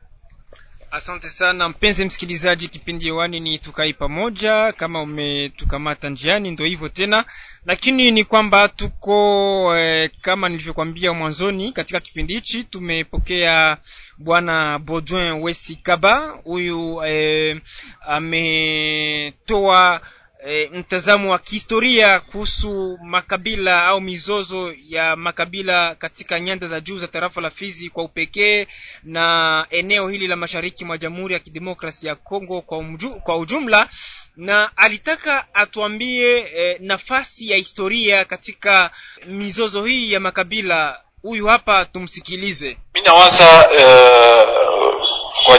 [0.91, 4.71] asante sana mpenzi msikilizaji kipindi hewani ni tukai pamoja.
[4.71, 7.25] Kama umetukamata njiani ndo hivyo tena.
[7.65, 13.77] Lakini ni kwamba tuko eh, kama nilivyokwambia mwanzoni katika kipindi hichi tumepokea
[14.17, 16.27] bwana baudouin wesikaba.
[16.43, 17.61] Huyu eh,
[18.07, 20.01] ametoa
[20.47, 27.07] e, mtazamo wa kihistoria kuhusu makabila au mizozo ya makabila katika nyanda za juu za
[27.07, 28.67] tarafa la Fizi kwa upekee
[29.03, 33.89] na eneo hili la mashariki mwa Jamhuri ya Kidemokrasia ya Kongo kwa, umju, kwa ujumla
[34.35, 38.91] na alitaka atuambie e, nafasi ya historia katika
[39.27, 41.01] mizozo hii ya makabila.
[41.21, 42.77] Huyu hapa tumsikilize.
[42.95, 44.58] mi nawaza uh,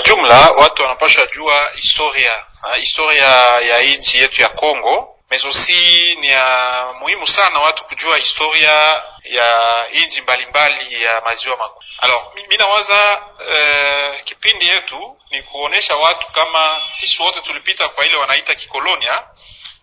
[0.00, 3.26] jumla watu wanapasha jua historia ha, historia
[3.60, 10.22] ya nchi yetu ya Congo mezosi ni ya muhimu sana watu kujua historia ya nchi
[10.22, 11.82] mbalimbali ya maziwa makuu.
[11.98, 18.06] Alors mimi mi nawaza uh, kipindi yetu ni kuonesha watu kama sisi wote tulipita kwa
[18.06, 19.22] ile wanaita kikolonia,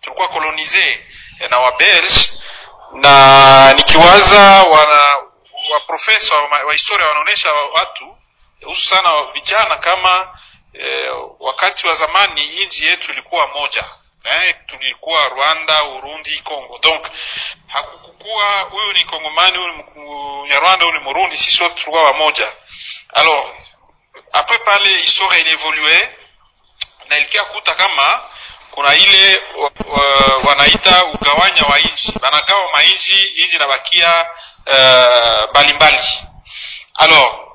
[0.00, 1.04] tulikuwa kolonize
[1.50, 2.30] na Wabelge
[2.92, 5.16] na nikiwaza wana
[5.72, 8.17] waprofesa wa, wa historia wanaonesha watu
[8.64, 10.38] husu sana vijana kama
[10.72, 13.84] eh, wakati wa zamani nchi yetu ilikuwa moja
[14.24, 16.78] eh, tulikuwa Rwanda, Urundi, Congo.
[16.78, 17.06] Donc
[17.66, 22.52] hakukukuwa huyu ni Kongomani, huyu ni Rwanda, huyu ni Murundi, sisi wote tulikuwa wamoja.
[23.14, 23.44] Alors
[24.32, 26.16] après pale historia ilievolue
[27.08, 28.20] na ilikia kuta kama
[28.70, 34.26] kuna ile wa, wa, wanaita ugawanya wa nchi, banagawa mainchi, na bakia
[35.50, 36.28] mbalimbali uh,
[36.94, 37.47] alors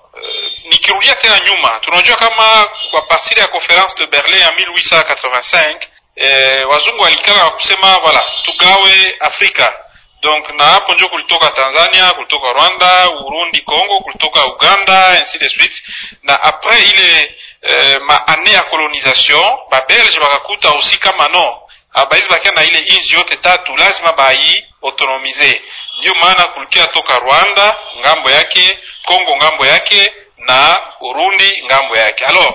[0.69, 1.79] nikirudia tena nyuma.
[1.79, 5.79] Tunajua kama kwa partir ya conference de berlin ya 1885
[6.15, 9.73] eh, wazungu walikala kusema wala tugawe Afrika.
[10.21, 15.83] Donc na hapo ndio kulitoka Tanzania, kulitoka Rwanda, Burundi, Congo, kulitoka Uganda ainsi de suite.
[16.23, 21.59] Na après ile eh, maane ya colonisation ba Belge bakakuta aussi kama no
[21.93, 25.61] abaizi bakia na ile inji yote tatu lazima bai autonomize.
[25.99, 32.25] Ndio maana kulikia toka Rwanda ng'ambo yake, Kongo ng'ambo yake na Urundi ng'ambo yake.
[32.25, 32.53] Alors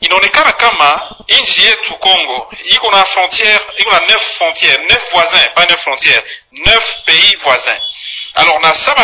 [0.00, 5.66] inaonekana kama nchi yetu Kongo iko na frontière, iko na neuf frontières, neuf voisins, pas
[5.66, 7.80] neuf frontières, neuf pays voisins.
[8.34, 9.02] Alors na saba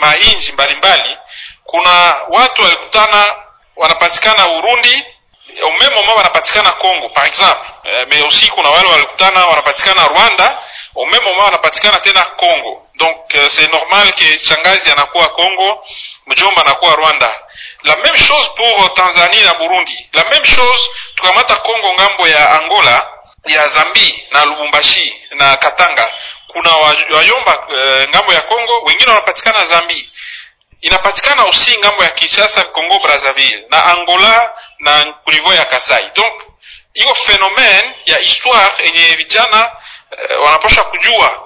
[0.00, 1.16] ma nchi mbalimbali,
[1.64, 3.34] kuna watu walikutana
[3.76, 5.04] wanapatikana Urundi
[5.62, 10.62] au même moment wanapatikana Kongo par exemple, eh, mais aussi kuna wale walikutana wanapatikana Rwanda
[10.94, 12.86] au même moment wanapatikana tena Congo.
[12.96, 15.84] Donc euh, c'est normal que shangazi anakuwa Congo,
[16.26, 17.30] mjomba anakuwa Rwanda.
[17.84, 20.08] La même chose pour Tanzanie na Burundi.
[20.14, 23.08] La même chose tukamata Congo ng'ambo ya Angola,
[23.46, 26.10] ya Zambi na Lubumbashi na Katanga.
[26.48, 26.70] Kuna
[27.10, 30.10] wayomba uh, ng'ambo ya Congo, wengine wanapatikana Zambi.
[30.80, 36.10] Inapatikana usi ng'ambo ya Kinshasa, Congo Brazzaville na Angola na kunivou ya Kasai.
[36.14, 36.42] Donc
[36.94, 39.72] hiyo phénomène ya histoire yenye vijana
[40.42, 41.44] wanapasha kujua.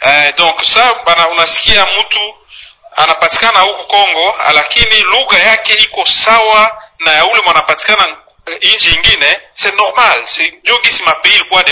[0.00, 2.34] eh, donc sa bana unasikia mtu
[2.96, 8.16] anapatikana huko Kongo, lakini lugha yake iko sawa na ya ule mwanapatikana
[8.62, 11.64] nchi ingine, c'est normal, c'est ndio gisi mapei ilikuwa.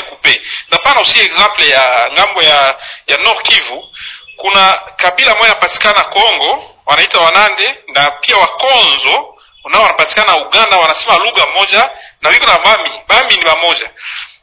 [0.70, 3.88] Na pana aussi exemple ya ng'ambo ya ya Nord Kivu,
[4.36, 9.32] kuna kabila moja inapatikana Kongo wanaita Wanande na pia Wakonzo
[9.68, 11.90] nao wanapatikana Uganda, wanasema lugha moja
[12.22, 13.90] na wiko na Bami, Bami ni wamoja.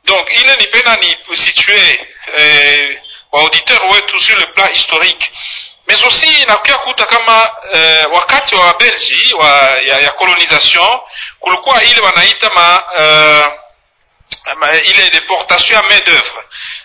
[0.03, 1.99] Donc ile nipenda ni situer
[2.37, 5.31] eh, wa auditeur wetu sur le plan historique.
[5.87, 9.47] Mais aussi inakuya kuta kama uh, wakati wa Belgi wa
[9.85, 10.99] ya, ya colonisation.
[11.39, 16.43] Kulikuwa ile wanaita ma, uh, ma ile deportation ya main d'oeuvre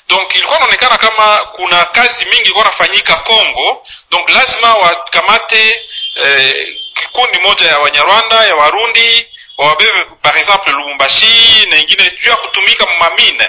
[0.09, 3.87] donc ilikuwa inaonekana kama kuna kazi mingi ilikuwa nafanyika Congo.
[4.11, 5.83] Donc lazima wakamate
[6.17, 9.27] uh, kikundi moja ya Wanyarwanda ya Warundi
[9.59, 13.49] wawabebe par exemple Lubumbashi na ingine juu ya kutumika mamine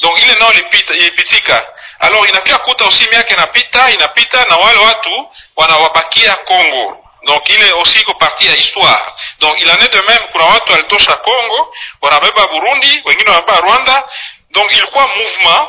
[0.00, 6.36] donc ile nao ilipitika alors inakuwa kuta aussi miaka inapita inapita na wale watu wanawabakia
[6.36, 6.98] Congo.
[7.26, 9.14] Donc ile aussi iko partie ya histoire.
[9.40, 14.08] Donc il en est de même kuna watu walitosha Congo wanabeba Burundi wengine wanabeba Rwanda.
[14.50, 15.68] Donc ilikuwa mouvement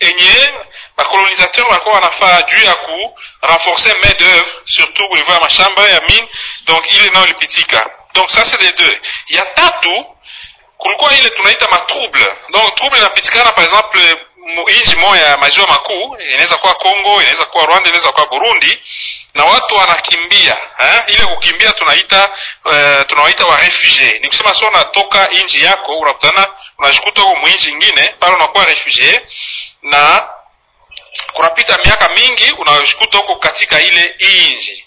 [0.00, 0.54] enye
[0.96, 6.28] bakolonisateur walikuwa wanafaa juu ya ku renforcer main d'oeuvre surtout ya mashamba ya mine.
[6.66, 8.96] Donc ile nao ilipitika donc ça c'est les deux
[9.28, 10.06] ya tatu
[10.78, 13.98] kulikuwa ile tunaita matrouble donc trouble inapitikana par exemple
[14.82, 18.78] nchi moja ya maziwa makuu inaweza kuwa Congo, inaweza kuwa Rwanda, inaweza kuwa Burundi,
[19.34, 21.02] na watu wanakimbia eh?
[21.06, 22.30] Ile kukimbia tunaita
[22.64, 24.18] uh, tunawaita wa refugee.
[24.18, 26.46] Ni kusema sio unatoka nchi yako unakutana
[26.78, 29.20] unashikuta huko mwinchi ingine pale unakuwa refugee,
[29.82, 30.28] na
[31.32, 34.84] kunapita miaka mingi unashikuta huko katika ile nchi.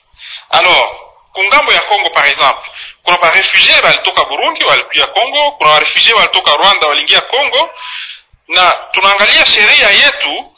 [0.50, 0.90] Alors
[1.34, 2.70] kungambo ya Congo par exemple
[3.04, 7.70] kuna ba refugee walitoka Burundi walikuja Congo, kuna wa refugee walitoka Rwanda waliingia Congo.
[8.48, 10.56] Na tunaangalia sheria yetu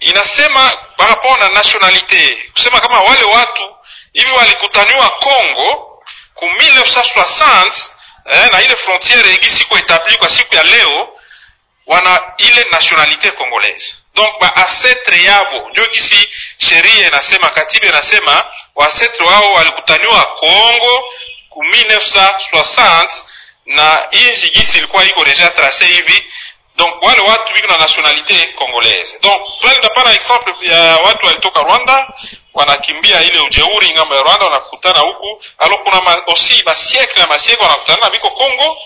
[0.00, 3.74] inasema parapo na nationalite kusema kama wale watu
[4.12, 6.02] hivi walikutaniwa Congo
[6.34, 7.88] ku 1960
[8.30, 11.08] eh, na ile frontiere egisi iko etabli kwa siku ya leo
[11.86, 13.94] wana ile nationalite congolaise.
[14.14, 21.12] Donc ba ancêtre yabo ndio gisi sheria inasema katiba inasema waancêtre wao walikutaniwa Congo ku
[21.58, 23.22] 1960
[23.66, 26.26] na inji gisi ilikuwa iko deja trace hivi.
[26.76, 29.18] Donc wale watu wiko na nationalite congolaise.
[29.22, 32.08] Donc tunapana exemple ya watu walitoka Rwanda
[32.54, 35.42] wanakimbia ile ujeuri ngambo ya Rwanda wanakutana huku.
[35.58, 38.78] Alors kuna ma, aussi masiekle na masiekle wanakutana na biko Congo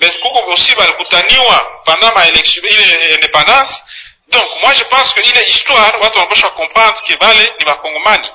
[0.00, 3.82] mais kuko aussi walikutaniwa pendant ma election ile indépendance.
[4.28, 8.28] Donc moi je pense que ile histoire watu wanapaswa comprendre que bale ni makongomani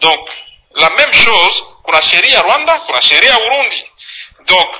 [0.00, 0.28] donc
[0.74, 3.90] la même chose kuna sheria Rwanda kuna sheria Burundi
[4.46, 4.70] donc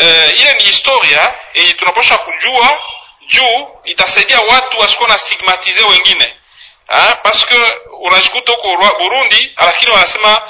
[0.00, 2.78] uh, ile ni historia yenye tunaposha kujua
[3.26, 6.36] juu itasaidia watu wasikuwa na stigmatize wengine
[6.86, 7.18] ha?
[7.22, 7.56] parce que
[8.00, 10.42] unajikuta huko Burundi lakini wanasema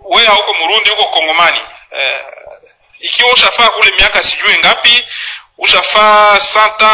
[0.00, 1.60] wewe hauko Murundi, huko Kongomani
[2.00, 2.24] eh,
[3.00, 5.04] ikiwa ushafaa kule miaka sijui ngapi
[5.60, 6.90] ushafaa santa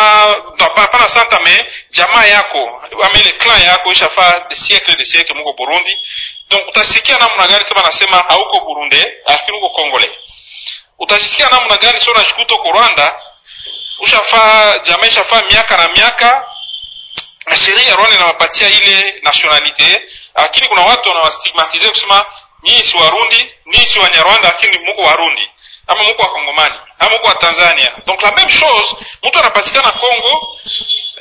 [0.59, 5.35] no, pana santa me jamaa yako ama ile clan yako ushafaa de siècle de siècle
[5.35, 5.95] muko Burundi.
[6.51, 10.11] Donc utasikia namna gani sema nasema hauko Burundi lakini uko Kongole.
[10.99, 13.15] Utasikia namna gani sio unajikuta huko Rwanda
[14.01, 16.45] ushafaa jamaa ishafaa miaka na miaka
[17.47, 20.03] na sheria ya Rwanda inawapatia ile nationalite,
[20.35, 22.25] lakini kuna watu wanawastigmatize kusema
[22.63, 25.51] nyinyi si Warundi, nyinyi si Wanyarwanda, lakini muko Warundi.
[25.87, 26.75] Ama muko wa kongomani.
[26.99, 27.93] Ama muko wa tanzania.
[28.07, 30.59] Donc la même chose mtu anapatikana congo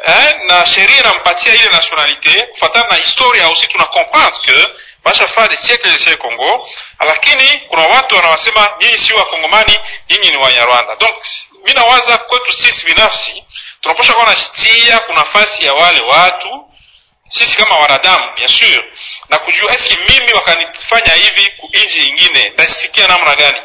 [0.07, 4.73] eh, na sheria inampatia ile nationalité kufatana na historia aussi tuna comprendre que
[5.03, 10.31] basha fa des siècles de siècle congo lakini kuna watu wanawasema nyinyi si wakongomani nyinyi
[10.31, 11.15] ni wanyarwanda donc
[11.65, 13.43] mi nawaza kwetu sisi binafsi
[13.81, 16.49] tunapasha kuwa najitia kuna nafasi ya wale watu
[17.29, 18.83] sisi kama wanadamu bien sûr
[19.29, 23.57] na kujua eski mimi wakanifanya hivi kuinji ingine ntasisikia namna gani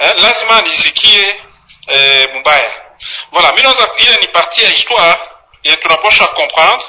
[0.00, 1.40] eh, lazima nisikie
[1.86, 2.70] eh, mubaya.
[3.32, 5.18] Voilà mi naweza ile ni partie ya histoire
[5.62, 6.84] yenye tunapasha comprendre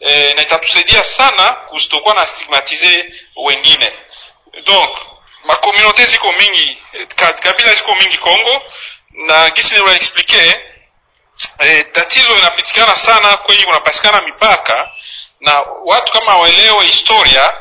[0.00, 3.92] eh, na itatusaidia sana kusitokuwa na stigmatize wengine.
[4.64, 4.96] Donc
[5.44, 6.78] makomunaute ziko mingi
[7.16, 8.62] ka- kabila ziko mingi congo
[9.10, 10.60] na gisi niliwaexplike
[11.58, 14.88] eh, tatizo inapitikana sana kwenye kunapatikana mipaka
[15.40, 17.54] na watu kama waelewe historia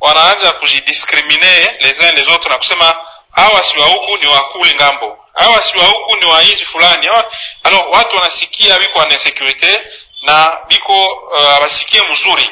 [0.00, 5.18] wanaanza kujidiskrimine les uns les autres na kusema hawa si wa huku ni wakule ng'ambo.
[5.34, 7.06] Hawa si wa huku ni wa fulani.
[7.06, 7.32] Hawa
[7.64, 9.80] alors watu wanasikia biko ana insécurité
[10.22, 12.50] na biko uh, wasikie mzuri.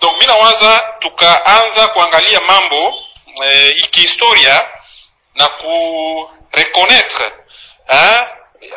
[0.00, 2.94] Donc mi nawaza tukaanza kuangalia mambo
[3.44, 4.64] eh, ikihistoria
[5.34, 7.32] na kureconnaître
[7.88, 8.26] hein,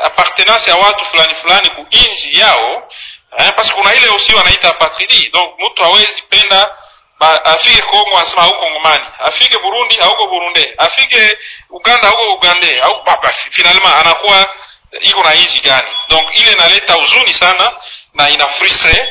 [0.02, 2.90] appartenance ya watu fulani fulani ku inji yao
[3.38, 6.78] hein, parce kuna ile usio wanaita apatridi donc mtu hawezi penda
[7.22, 11.38] ba, afike Kongo anasema hauko Kongomani, afike Burundi hauko Burundi, afike
[11.70, 14.54] Uganda hauko Uganda, au baba finalement anakuwa
[15.02, 15.92] iko na hizi gani?
[16.10, 17.74] Donc ile inaleta huzuni sana
[18.14, 19.08] na ina frustre.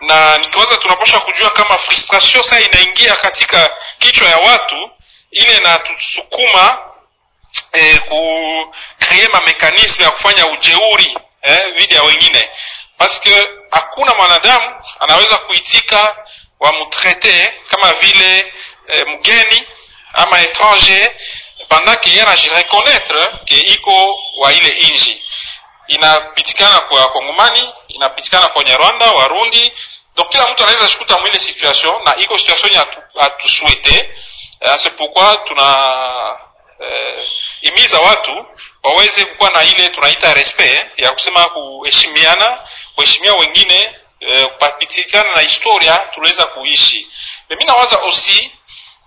[0.00, 4.90] Na nikiwaza tunapasha kujua kama frustration sasa inaingia katika kichwa ya watu,
[5.30, 6.78] ile inatusukuma
[7.72, 12.50] eh, ku create ma mekanisme ya kufanya ujeuri eh, dhidi ya wengine.
[12.98, 16.16] Parce que hakuna mwanadamu anaweza kuitika
[16.60, 18.52] wamtraite kama vile
[18.88, 19.66] eh, mgeni
[20.12, 21.10] ama etranger
[21.68, 25.24] pendant que yeye anajireconnaître ke iko wa ile inji.
[25.88, 29.72] Inapitikana kwa kongomani inapitikana kwa nyarwanda warundi.
[30.16, 32.86] Donc kila mtu anaweza shikuta mwile situation na iko situation ya
[33.20, 34.10] hatuswete
[34.60, 35.66] uh, c'est pourquoi tuna
[36.80, 37.24] uh,
[37.62, 38.46] imiza watu
[38.82, 43.94] waweze kukuwa na ile tunaita respect ya kusema kuheshimiana kuheshimia wengine
[44.28, 47.06] uh, kupatikana na historia tunaweza kuishi.
[47.50, 48.50] Mimi nawaza osi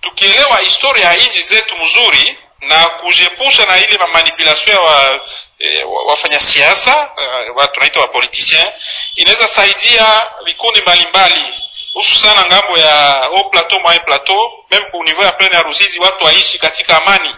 [0.02, 5.22] tukielewa historia ya nchi zetu mzuri na kujiepusha na ile manipulation ya wa,
[5.60, 8.68] e, wafanya siasa uh, watu tunaita wapoliticien
[9.16, 11.54] inaweza saidia vikundi mbalimbali
[11.94, 16.26] hususana ng'ambo ya haut plateau moyen plateau meme ku niveau ya plaine ya ruzizi watu
[16.26, 17.36] waishi katika amani.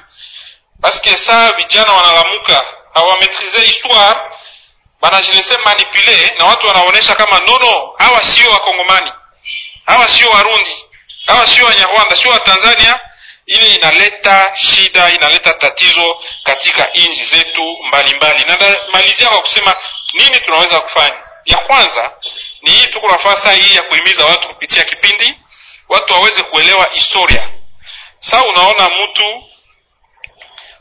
[0.81, 4.19] Paske saa vijana wanalamuka hawametrize histoire
[5.09, 9.11] banajilese manipule na watu wanaonesha kama nono hawa sio wakongomani
[9.85, 10.85] hawa sio warundi
[11.27, 12.99] hawa sio wanyarwanda sio watanzania.
[13.45, 18.43] Ili inaleta shida inaleta tatizo katika nchi zetu mbalimbali.
[18.45, 19.75] Na namalizia kwa kusema
[20.13, 21.15] nini tunaweza kufanya.
[21.45, 22.11] Ya kwanza
[22.61, 25.37] ni hii tuko nafasi hii ya kuhimiza watu kupitia kipindi
[25.89, 27.49] watu waweze kuelewa historia.
[28.19, 29.43] Saa unaona mtu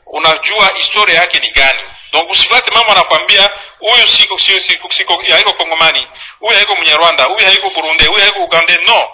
[0.07, 1.83] unajua historia yake ni gani
[2.15, 6.07] donc usifate mama anakwambia huyu siko siko siko, siko haiko kongomani.
[6.41, 8.05] Huyu haiko mnyarwanda huyu haiko burundi.
[8.05, 8.79] Huyu haiko uganda.
[8.87, 9.09] No.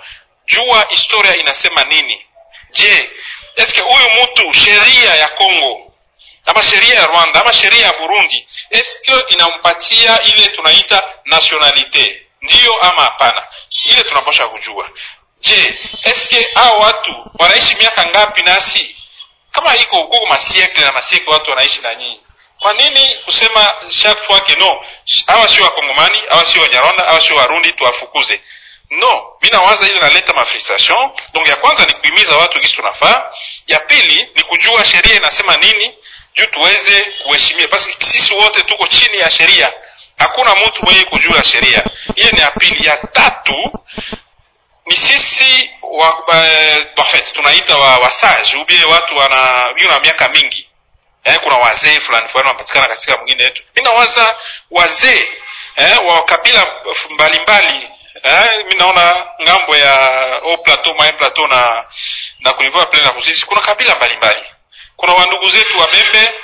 [0.46, 2.26] Jua historia inasema nini?
[2.70, 3.10] Je
[3.56, 5.92] eske huyu mtu sheria ya Kongo
[6.46, 12.22] ama sheria ya rwanda ama sheria ya burundi eske inampatia ile tunaita nationalite?
[12.42, 13.46] Ndiyo ama hapana?
[13.84, 14.90] Ile tunapasha kujua.
[15.40, 18.96] Je eske hao watu wanaishi miaka ngapi nasi?
[19.50, 22.20] Kama iko huko masiekle na masiekle watu wanaishi na nyinyi
[22.60, 24.84] kwa nini kusema chaque fois que no.
[25.26, 28.40] Hawa sio wakongomani hawa sio wanyarwanda hawa sio warundi tuwafukuze.
[28.90, 29.26] No.
[29.42, 33.30] Mi nawaza ile naleta mafrustration donc ya kwanza ni kuhimiza watu gisi tunafaa.
[33.66, 35.94] Ya pili ni kujua sheria inasema nini
[36.34, 37.68] juu tuweze kuheshimia.
[37.68, 39.72] Basi sisi wote tuko chini ya sheria.
[40.18, 41.84] Hakuna mtu mwenye kujua sheria.
[42.16, 42.86] Hiyo ni ya pili.
[42.86, 43.72] Ya tatu
[44.86, 50.69] ni sisi wa, uh, tunaita wa, wasage ubie watu wana na miaka mingi
[51.24, 54.36] eh, kuna wazee fulani fulani wanapatikana katika mwingine yetu mi nawaza
[54.70, 55.28] wazee
[55.76, 56.66] eh, wa kabila
[57.10, 57.88] mbalimbali
[58.22, 59.94] eh, mi naona ng'ambo ya
[60.44, 61.84] o plateau mae plateau na
[62.40, 64.50] na kunivua plaine ya kusisi kuna kabila mbalimbali mbali.
[64.96, 66.34] kuna wandugu zetu wa bembe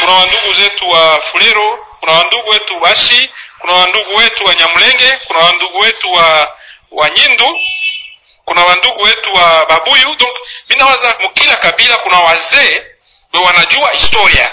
[0.00, 5.38] kuna wandugu zetu wa fulero kuna wandugu wetu bashi kuna wandugu wetu wa nyamulenge kuna
[5.38, 6.56] wandugu wetu wa
[6.90, 7.60] wa nyindu
[8.44, 10.36] kuna wandugu wetu wa babuyu donc
[10.68, 12.82] mi nawaza mkila kabila kuna wazee
[13.32, 14.50] wanajua historia.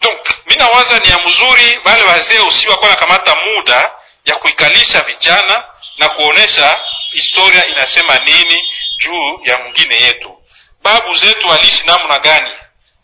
[0.00, 3.90] Donc mi nawaza ni ya mzuri wale wazee usiwakuwa nakamata muda
[4.24, 5.64] ya kuikalisha vijana
[5.98, 8.68] na kuonesha historia inasema nini
[8.98, 10.42] juu ya mwingine yetu.
[10.82, 12.50] Babu zetu waliishi namna gani?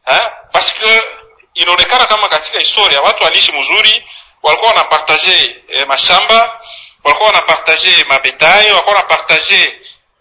[0.04, 0.30] Ha?
[0.52, 0.74] parce
[1.54, 4.04] inaonekana kama katika historia watu waliishi mzuri
[4.42, 6.60] walikuwa wanapartage eh, mashamba
[7.04, 9.72] walikuwa wanapartage mabetail walikuwa wanapartage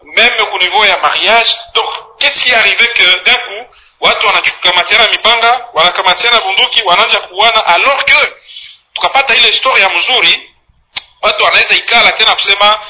[0.02, 1.50] même au niveau ya mariage.
[1.74, 1.88] Donc
[2.18, 3.66] qu'est-ce qui arrivé que d'un coup
[4.02, 8.32] watu wanakamatiana mipanga wanakamatiana bunduki wanaanza kuuana alors que
[8.94, 10.50] tukapata ile historia mzuri
[11.22, 12.80] watu wanaweza ikala tena kusema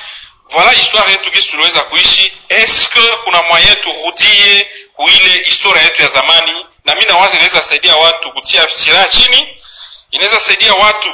[0.51, 2.33] voilà histoire yetu gisi tuliweza kuishi.
[2.49, 6.67] Est-ce que kuna moyen turudie kuile historia yetu ya zamani?
[6.85, 9.63] Na mi nawaza inaweza saidia watu kutia silaha chini
[10.11, 11.09] inaweza saidia watu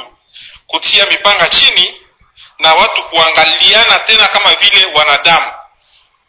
[0.67, 1.95] kutia mipanga chini
[2.59, 5.51] na watu kuangaliana tena kama vile wanadamu.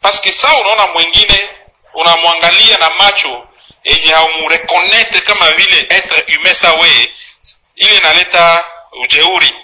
[0.00, 1.50] Paske saa unaona mwingine
[1.94, 3.46] unamwangalia na macho
[3.84, 7.12] yenye haumurekonete kama vile etre humain sa weye
[7.76, 9.54] ile inaleta ujeuri.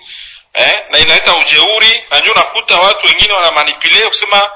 [0.54, 0.82] Eh?
[0.90, 4.50] na inaleta ujeuri na ndio unakuta watu wengine wanamanipule kusema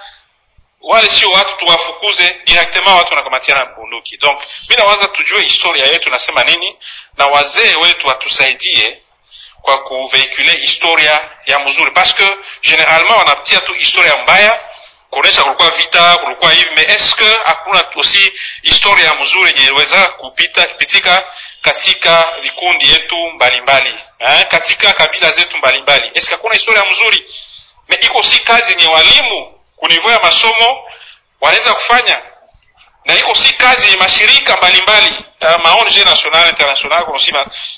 [0.81, 4.17] wale sio watu tuwafukuze directement watu wanakamatiana bunduki.
[4.17, 6.77] Donc mi nawaza tujue historia yetu nasema nini
[7.17, 8.99] na wazee wetu watusaidie
[9.63, 14.61] kwa kuveikule historia ya mzuri parce que generalement wanatia tu historia mbaya
[15.11, 18.33] kuonesha kulikuwa vita kulikuwa hivi ce que hakuna aussi
[18.63, 21.25] historia ya mzuri yenye iliweza kupita kupitika
[21.63, 26.11] katika vikundi yetu mbalimbali eh, katika kabila zetu mbalimbali?
[26.11, 27.25] Ce que hakuna historia mzuri
[27.89, 30.91] mais iko si kazi yenye walimu kunivyo ya masomo
[31.41, 32.23] wanaweza kufanya.
[33.05, 35.25] Na iko si kazi ya mashirika mbalimbali
[35.63, 37.33] ma ONG national international kuna si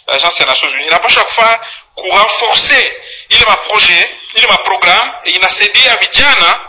[0.07, 1.61] agence ya nations unies inapasha kufaa
[1.95, 2.93] kurenforce
[3.29, 6.61] ile ma projet ile ma programme inasaidia vijana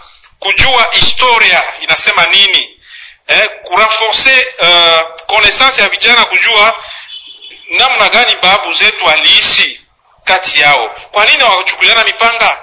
[0.43, 2.79] kujua historia inasema nini
[3.27, 6.83] eh, kurenforce uh, connaissance ya vijana kujua
[7.69, 9.81] namna gani babu zetu aliishi
[10.23, 10.95] kati yao.
[11.11, 12.57] Kwa nini hawachukuliana mipanga?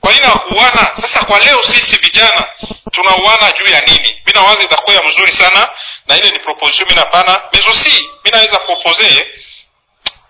[0.00, 0.92] Kwa nini hawakuuana?
[1.00, 2.48] Sasa kwa leo sisi vijana
[2.92, 4.22] tunauana juu ya nini?
[4.26, 5.68] Mi nawaza itakuwa ya mzuri sana
[6.06, 9.28] na ile ni proposition mi napana mais aussi mi naweza propose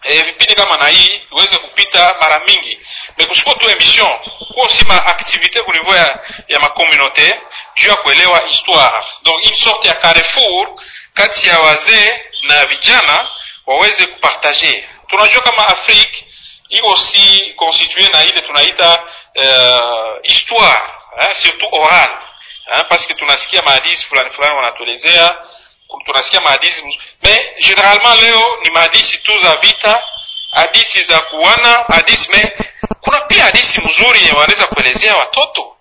[0.03, 2.79] e, vipindi kama na hii iweze kupita mara mingi.
[3.19, 4.19] Mekushukua tu emission.
[4.55, 7.41] Kuwa aussi ma activité ku niveau ya, ya macommunauté.
[7.77, 9.03] Juu ya kuelewa histoire.
[9.23, 10.69] Donc une sorte ya carrefour
[11.15, 13.29] kati ya wazee na vijana
[13.67, 16.25] waweze kupartage tunajua kama afrique
[16.69, 19.03] iko si constitué na ile tunaita
[19.37, 20.83] uh, histoire
[21.21, 22.11] hein, surtout oral
[22.73, 25.37] hein, parce que tunasikia maadisi fulani fulani wanatuelezea
[26.07, 30.03] tunasikia mahadisi me generalement leo ni mahadisi tu za vita
[30.51, 32.53] hadisi za kuwana hadisi me
[33.01, 35.77] kuna pia hadisi mzuri yenye wanaweza kuelezea watoto.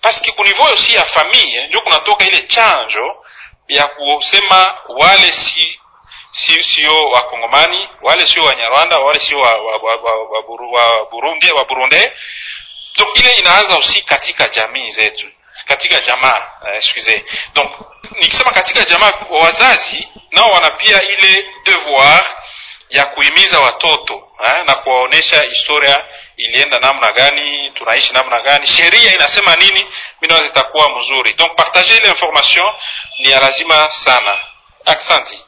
[0.00, 3.24] Paske kunivoyo si ya famille ndio kunatoka ile chanjo
[3.68, 5.78] ya kusema wale si
[6.32, 11.50] si sio wakongomani wale sio wanyarwanda wale sio wa, wa, wa, wa, wa, wa burundi
[11.52, 12.10] wa burundi
[13.14, 15.26] ile inaanza usi katika jamii zetu
[15.66, 17.70] katika jamaa uh, excuse donc
[18.10, 22.24] nikisema katika jamaa wazazi nao wana pia ile devoir
[22.90, 26.04] ya kuhimiza watoto eh, na kuwaonesha historia
[26.36, 29.86] ilienda namna gani tunaishi namna gani sheria inasema nini
[30.22, 31.32] mimi itakuwa mzuri.
[31.32, 32.74] Donc partager ile information
[33.18, 34.38] ni ya lazima sana.
[34.84, 35.38] Aksanti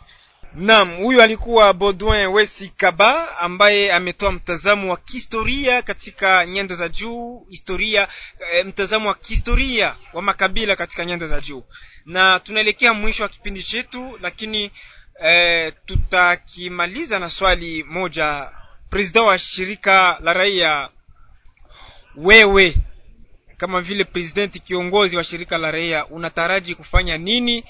[0.60, 7.46] Naam, huyu alikuwa Baudouin Wesi Kaba ambaye ametoa mtazamo wa kihistoria katika nyanda za juu,
[7.50, 8.08] historia
[8.52, 11.64] e, mtazamo wa kihistoria wa makabila katika nyanda za juu.
[12.06, 14.70] Na tunaelekea mwisho wa kipindi chetu, lakini
[15.24, 18.50] e, tutakimaliza na swali moja.
[18.90, 20.88] President wa shirika la raia,
[22.16, 22.74] wewe
[23.56, 27.64] kama vile presidenti kiongozi wa shirika la raia, unataraji kufanya nini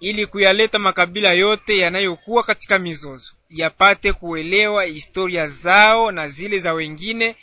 [0.00, 7.36] ili kuyaleta makabila yote yanayokuwa katika mizozo yapate kuelewa historia zao na zile za wengine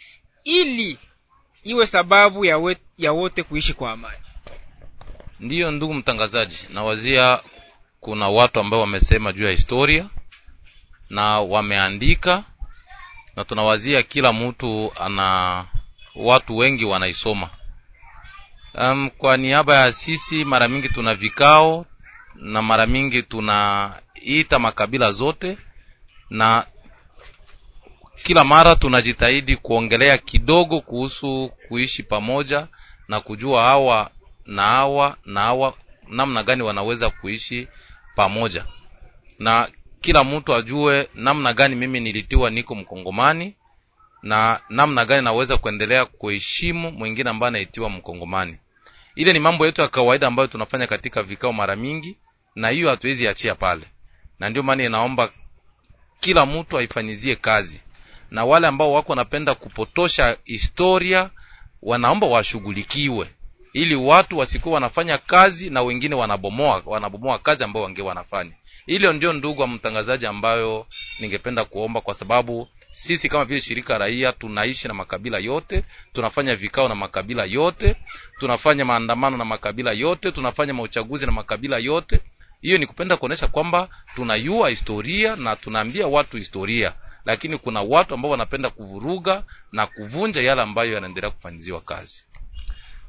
[0.43, 0.97] ili
[1.63, 4.17] iwe sababu ya, we, ya wote kuishi kwa amani.
[5.39, 7.39] Ndiyo ndugu mtangazaji nawazia
[7.99, 10.09] kuna watu ambao wamesema juu ya historia
[11.09, 12.43] na wameandika
[13.35, 15.65] na tunawazia kila mtu ana
[16.15, 17.49] watu wengi wanaisoma.
[18.73, 21.85] Um, kwa niaba ya sisi mara mingi tuna vikao
[22.37, 25.57] na mara mingi tunaita makabila zote
[26.29, 26.67] na
[28.23, 32.67] kila mara tunajitahidi kuongelea kidogo kuhusu kuishi pamoja
[33.07, 34.11] na kujua hawa
[34.45, 35.73] na hawa na hawa
[36.07, 37.67] namna gani wanaweza kuishi
[38.15, 38.65] pamoja.
[39.39, 39.69] Na
[40.01, 43.55] kila mtu ajue namna gani mimi nilitiwa niko mkongomani
[44.23, 48.57] na namna gani naweza kuendelea kuheshimu mwingine ambaye anaitiwa mkongomani.
[49.15, 52.17] Ile ni mambo yetu ya kawaida ambayo tunafanya katika vikao mara mingi
[52.57, 53.85] na hiyo hatuwezi achia pale.
[54.39, 55.29] Na ndio maana inaomba
[56.19, 57.81] kila mtu aifanyizie kazi.
[58.31, 61.29] Na wale ambao wako wanapenda kupotosha historia
[61.81, 63.29] wanaomba washughulikiwe.
[63.73, 68.51] Ili watu wasikuwa wanafanya kazi na wengine wanabomoa wanabomoa kazi ambayo wange wanafanya.
[68.85, 70.87] Hilo ndio ndugu wa mtangazaji ambayo
[71.19, 75.83] ningependa kuomba kwa sababu sisi kama vile shirika raia tunaishi na makabila yote
[76.13, 77.95] tunafanya vikao na makabila yote
[78.39, 82.19] tunafanya maandamano na makabila yote tunafanya mauchaguzi na makabila yote
[82.61, 86.93] hiyo ni kupenda kuonesha kwamba tunayua historia na tunaambia watu historia.
[87.25, 92.25] Lakini kuna watu ambao wanapenda kuvuruga na kuvunja yale ambayo yanaendelea kufanyiziwa kazi.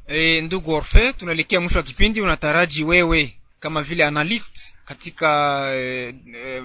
[0.07, 2.21] E, ndugu Orfe, tunaelekea mwisho wa kipindi.
[2.21, 6.61] Unataraji wewe kama vile analyst katika e, e,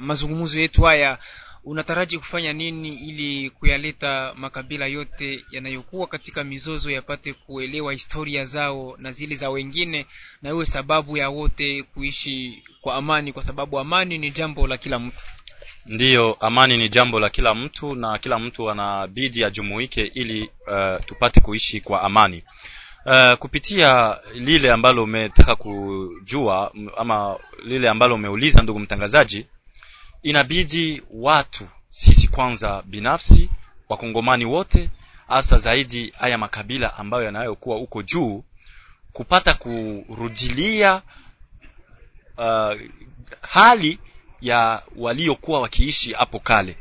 [0.00, 1.18] mazungumzo yetu haya,
[1.64, 9.10] unataraji kufanya nini ili kuyaleta makabila yote yanayokuwa katika mizozo yapate kuelewa historia zao na
[9.12, 10.06] zile za wengine,
[10.42, 14.98] na iwe sababu ya wote kuishi kwa amani, kwa sababu amani ni jambo la kila
[14.98, 15.16] mtu.
[15.86, 21.40] ndiyo amani ni jambo la kila mtu na kila mtu anabidi ajumuike ili uh, tupate
[21.40, 22.42] kuishi kwa amani
[23.06, 29.46] uh, kupitia lile ambalo umetaka kujua ama lile ambalo umeuliza ndugu mtangazaji
[30.22, 33.50] inabidi watu sisi kwanza binafsi
[33.88, 34.90] wakongomani wote
[35.28, 38.44] hasa zaidi haya makabila ambayo yanayokuwa huko juu
[39.12, 41.02] kupata kurudilia
[42.38, 42.74] uh,
[43.40, 43.98] hali
[44.40, 46.76] ya waliokuwa wakiishi hapo kale.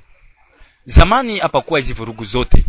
[0.86, 2.66] Zamani hapakuwa hizi vurugu zote.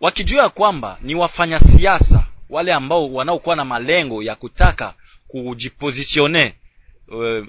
[0.00, 4.94] Wakijua kwamba ni wafanya siasa wale ambao wanaokuwa na malengo ya kutaka
[5.28, 6.54] kujipozisione
[7.08, 7.46] uh,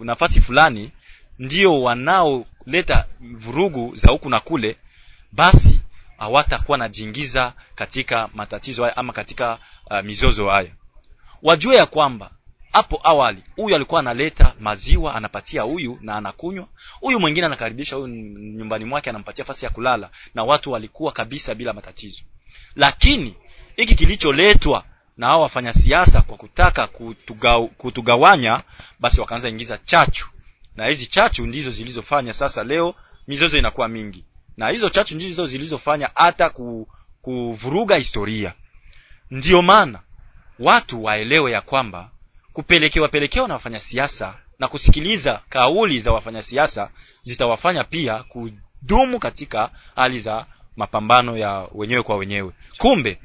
[0.00, 0.90] nafasi fulani
[1.40, 4.76] ndio wanaoleta vurugu za huku na kule
[5.32, 5.80] basi
[6.18, 9.58] hawatakuwa najiingiza katika matatizo haya ama katika
[9.90, 10.70] uh, mizozo haya.
[11.42, 12.30] Wajue ya kwamba
[12.72, 16.66] hapo awali huyu alikuwa analeta maziwa anapatia huyu na anakunywa.
[17.00, 18.08] Huyu mwingine anakaribisha huyu
[18.56, 22.22] nyumbani mwake anampatia fasi ya kulala na watu walikuwa kabisa bila matatizo.
[22.76, 23.34] Lakini
[23.76, 24.84] hiki kilicholetwa
[25.16, 28.62] na hao wafanya siasa kwa kutaka kutuga, kutugawanya
[28.98, 30.28] basi wakaanza ingiza chachu
[30.76, 32.94] na hizi chachu ndizo zilizofanya sasa leo
[33.28, 34.24] mizozo inakuwa mingi.
[34.56, 36.88] Na hizo chachu ndizo zilizofanya hata ku,
[37.22, 38.54] kuvuruga historia.
[39.30, 40.00] Ndiyo maana
[40.58, 42.10] watu waelewe ya kwamba
[42.52, 46.90] kupelekewa pelekewa na wafanyasiasa na kusikiliza kauli za wafanyasiasa
[47.22, 50.46] zitawafanya pia kudumu katika hali za
[50.76, 52.52] mapambano ya wenyewe kwa wenyewe.
[52.78, 53.20] Kumbe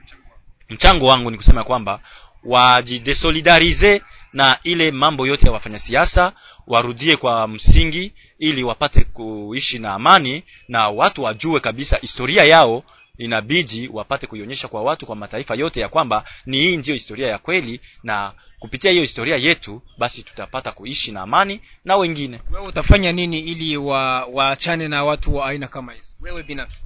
[0.69, 1.99] mchango wangu ni kusema kwamba
[2.43, 4.01] wajidesolidarize
[4.35, 6.33] na ile mambo yote ya wafanya siasa
[6.67, 12.83] warudie kwa msingi ili wapate kuishi na amani na watu wajue kabisa historia yao
[13.17, 17.37] inabidi wapate kuionyesha kwa watu kwa mataifa yote ya kwamba ni hii ndiyo historia ya
[17.37, 23.11] kweli na kupitia hiyo historia yetu basi tutapata kuishi na amani na wengine Wewe utafanya
[23.11, 26.77] nini ili wa waachane na watu wa aina kama hizo, wewe binafsi?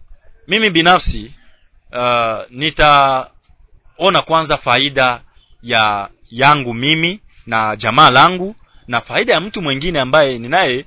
[0.48, 1.32] mimi binafsi
[1.92, 5.22] uh, nitaona kwanza faida
[5.64, 8.56] ya yangu mimi na jamaa langu
[8.88, 10.86] na faida ya mtu mwingine ambaye ninaye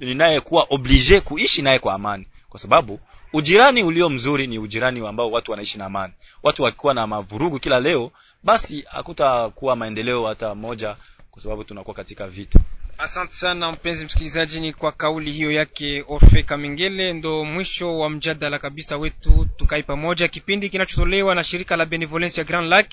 [0.00, 2.26] ninayekuwa oblige kuishi naye kwa amani.
[2.48, 3.00] Kwa sababu
[3.32, 6.12] ujirani ulio mzuri ni ujirani ambao watu wanaishi na amani.
[6.42, 10.96] Watu wakikuwa na mavurugu kila leo basi hakutakuwa maendeleo hata moja
[11.30, 12.60] kwa sababu tunakuwa katika vita.
[12.98, 18.58] Asante sana mpenzi msikilizaji, ni kwa kauli hiyo yake Orfe Kamengele ndo mwisho wa mjadala
[18.58, 22.86] kabisa wetu tukai pamoja, kipindi kinachotolewa na shirika la Benevolence ya Grand Lac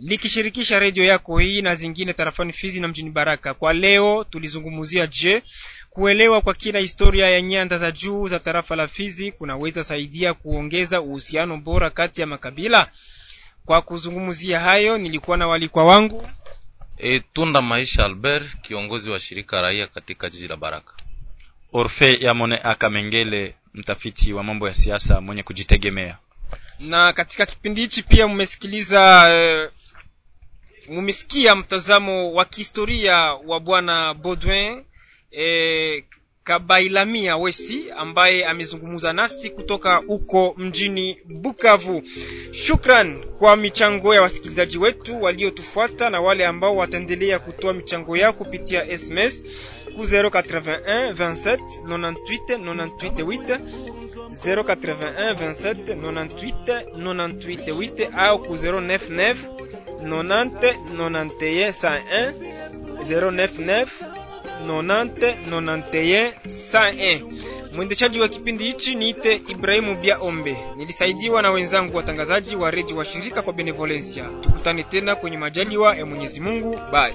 [0.00, 3.54] likishirikisha redio yako hii na zingine tarafani Fizi na mjini Baraka.
[3.54, 5.42] Kwa leo tulizungumzia je,
[5.90, 11.00] kuelewa kwa kina historia ya nyanda za juu za tarafa la Fizi kunaweza saidia kuongeza
[11.00, 12.90] uhusiano bora kati ya makabila.
[13.64, 16.28] Kwa kuzungumzia hayo, nilikuwa na walikwa wangu
[16.98, 20.92] e, tunda maisha albert kiongozi wa shirika raia katika jiji la baraka
[21.72, 26.16] orfe yamone akamengele mtafiti wa mambo ya siasa mwenye kujitegemea
[26.78, 29.70] na katika kipindi hichi pia mmesikiliza eh,
[30.88, 33.14] mumesikia mtazamo wa kihistoria
[33.46, 34.82] wa bwana Baudouin
[35.38, 36.04] e,
[36.44, 42.02] Kabailamia Wesi ambaye amezungumza nasi kutoka huko mjini Bukavu.
[42.52, 48.98] Shukran kwa michango ya wasikilizaji wetu waliotufuata na wale ambao wataendelea kutoa michango yao kupitia
[48.98, 49.44] SMS
[49.96, 52.14] ku 081 27 98
[52.58, 53.58] 98 8
[54.28, 59.34] 081 27 98 98 8 au ku 099
[60.04, 62.32] 90 91 101
[63.02, 63.86] 099
[64.66, 67.20] 90 91 101.
[67.74, 73.04] Mwendeshaji wa kipindi hichi niite Ibrahimu Bia Ombe, nilisaidiwa na wenzangu watangazaji wa redio wa
[73.04, 74.24] shirika kwa Benevolencia.
[74.40, 76.80] Tukutane tena kwenye majaliwa ya Mwenyezi Mungu.
[76.92, 77.14] Bye.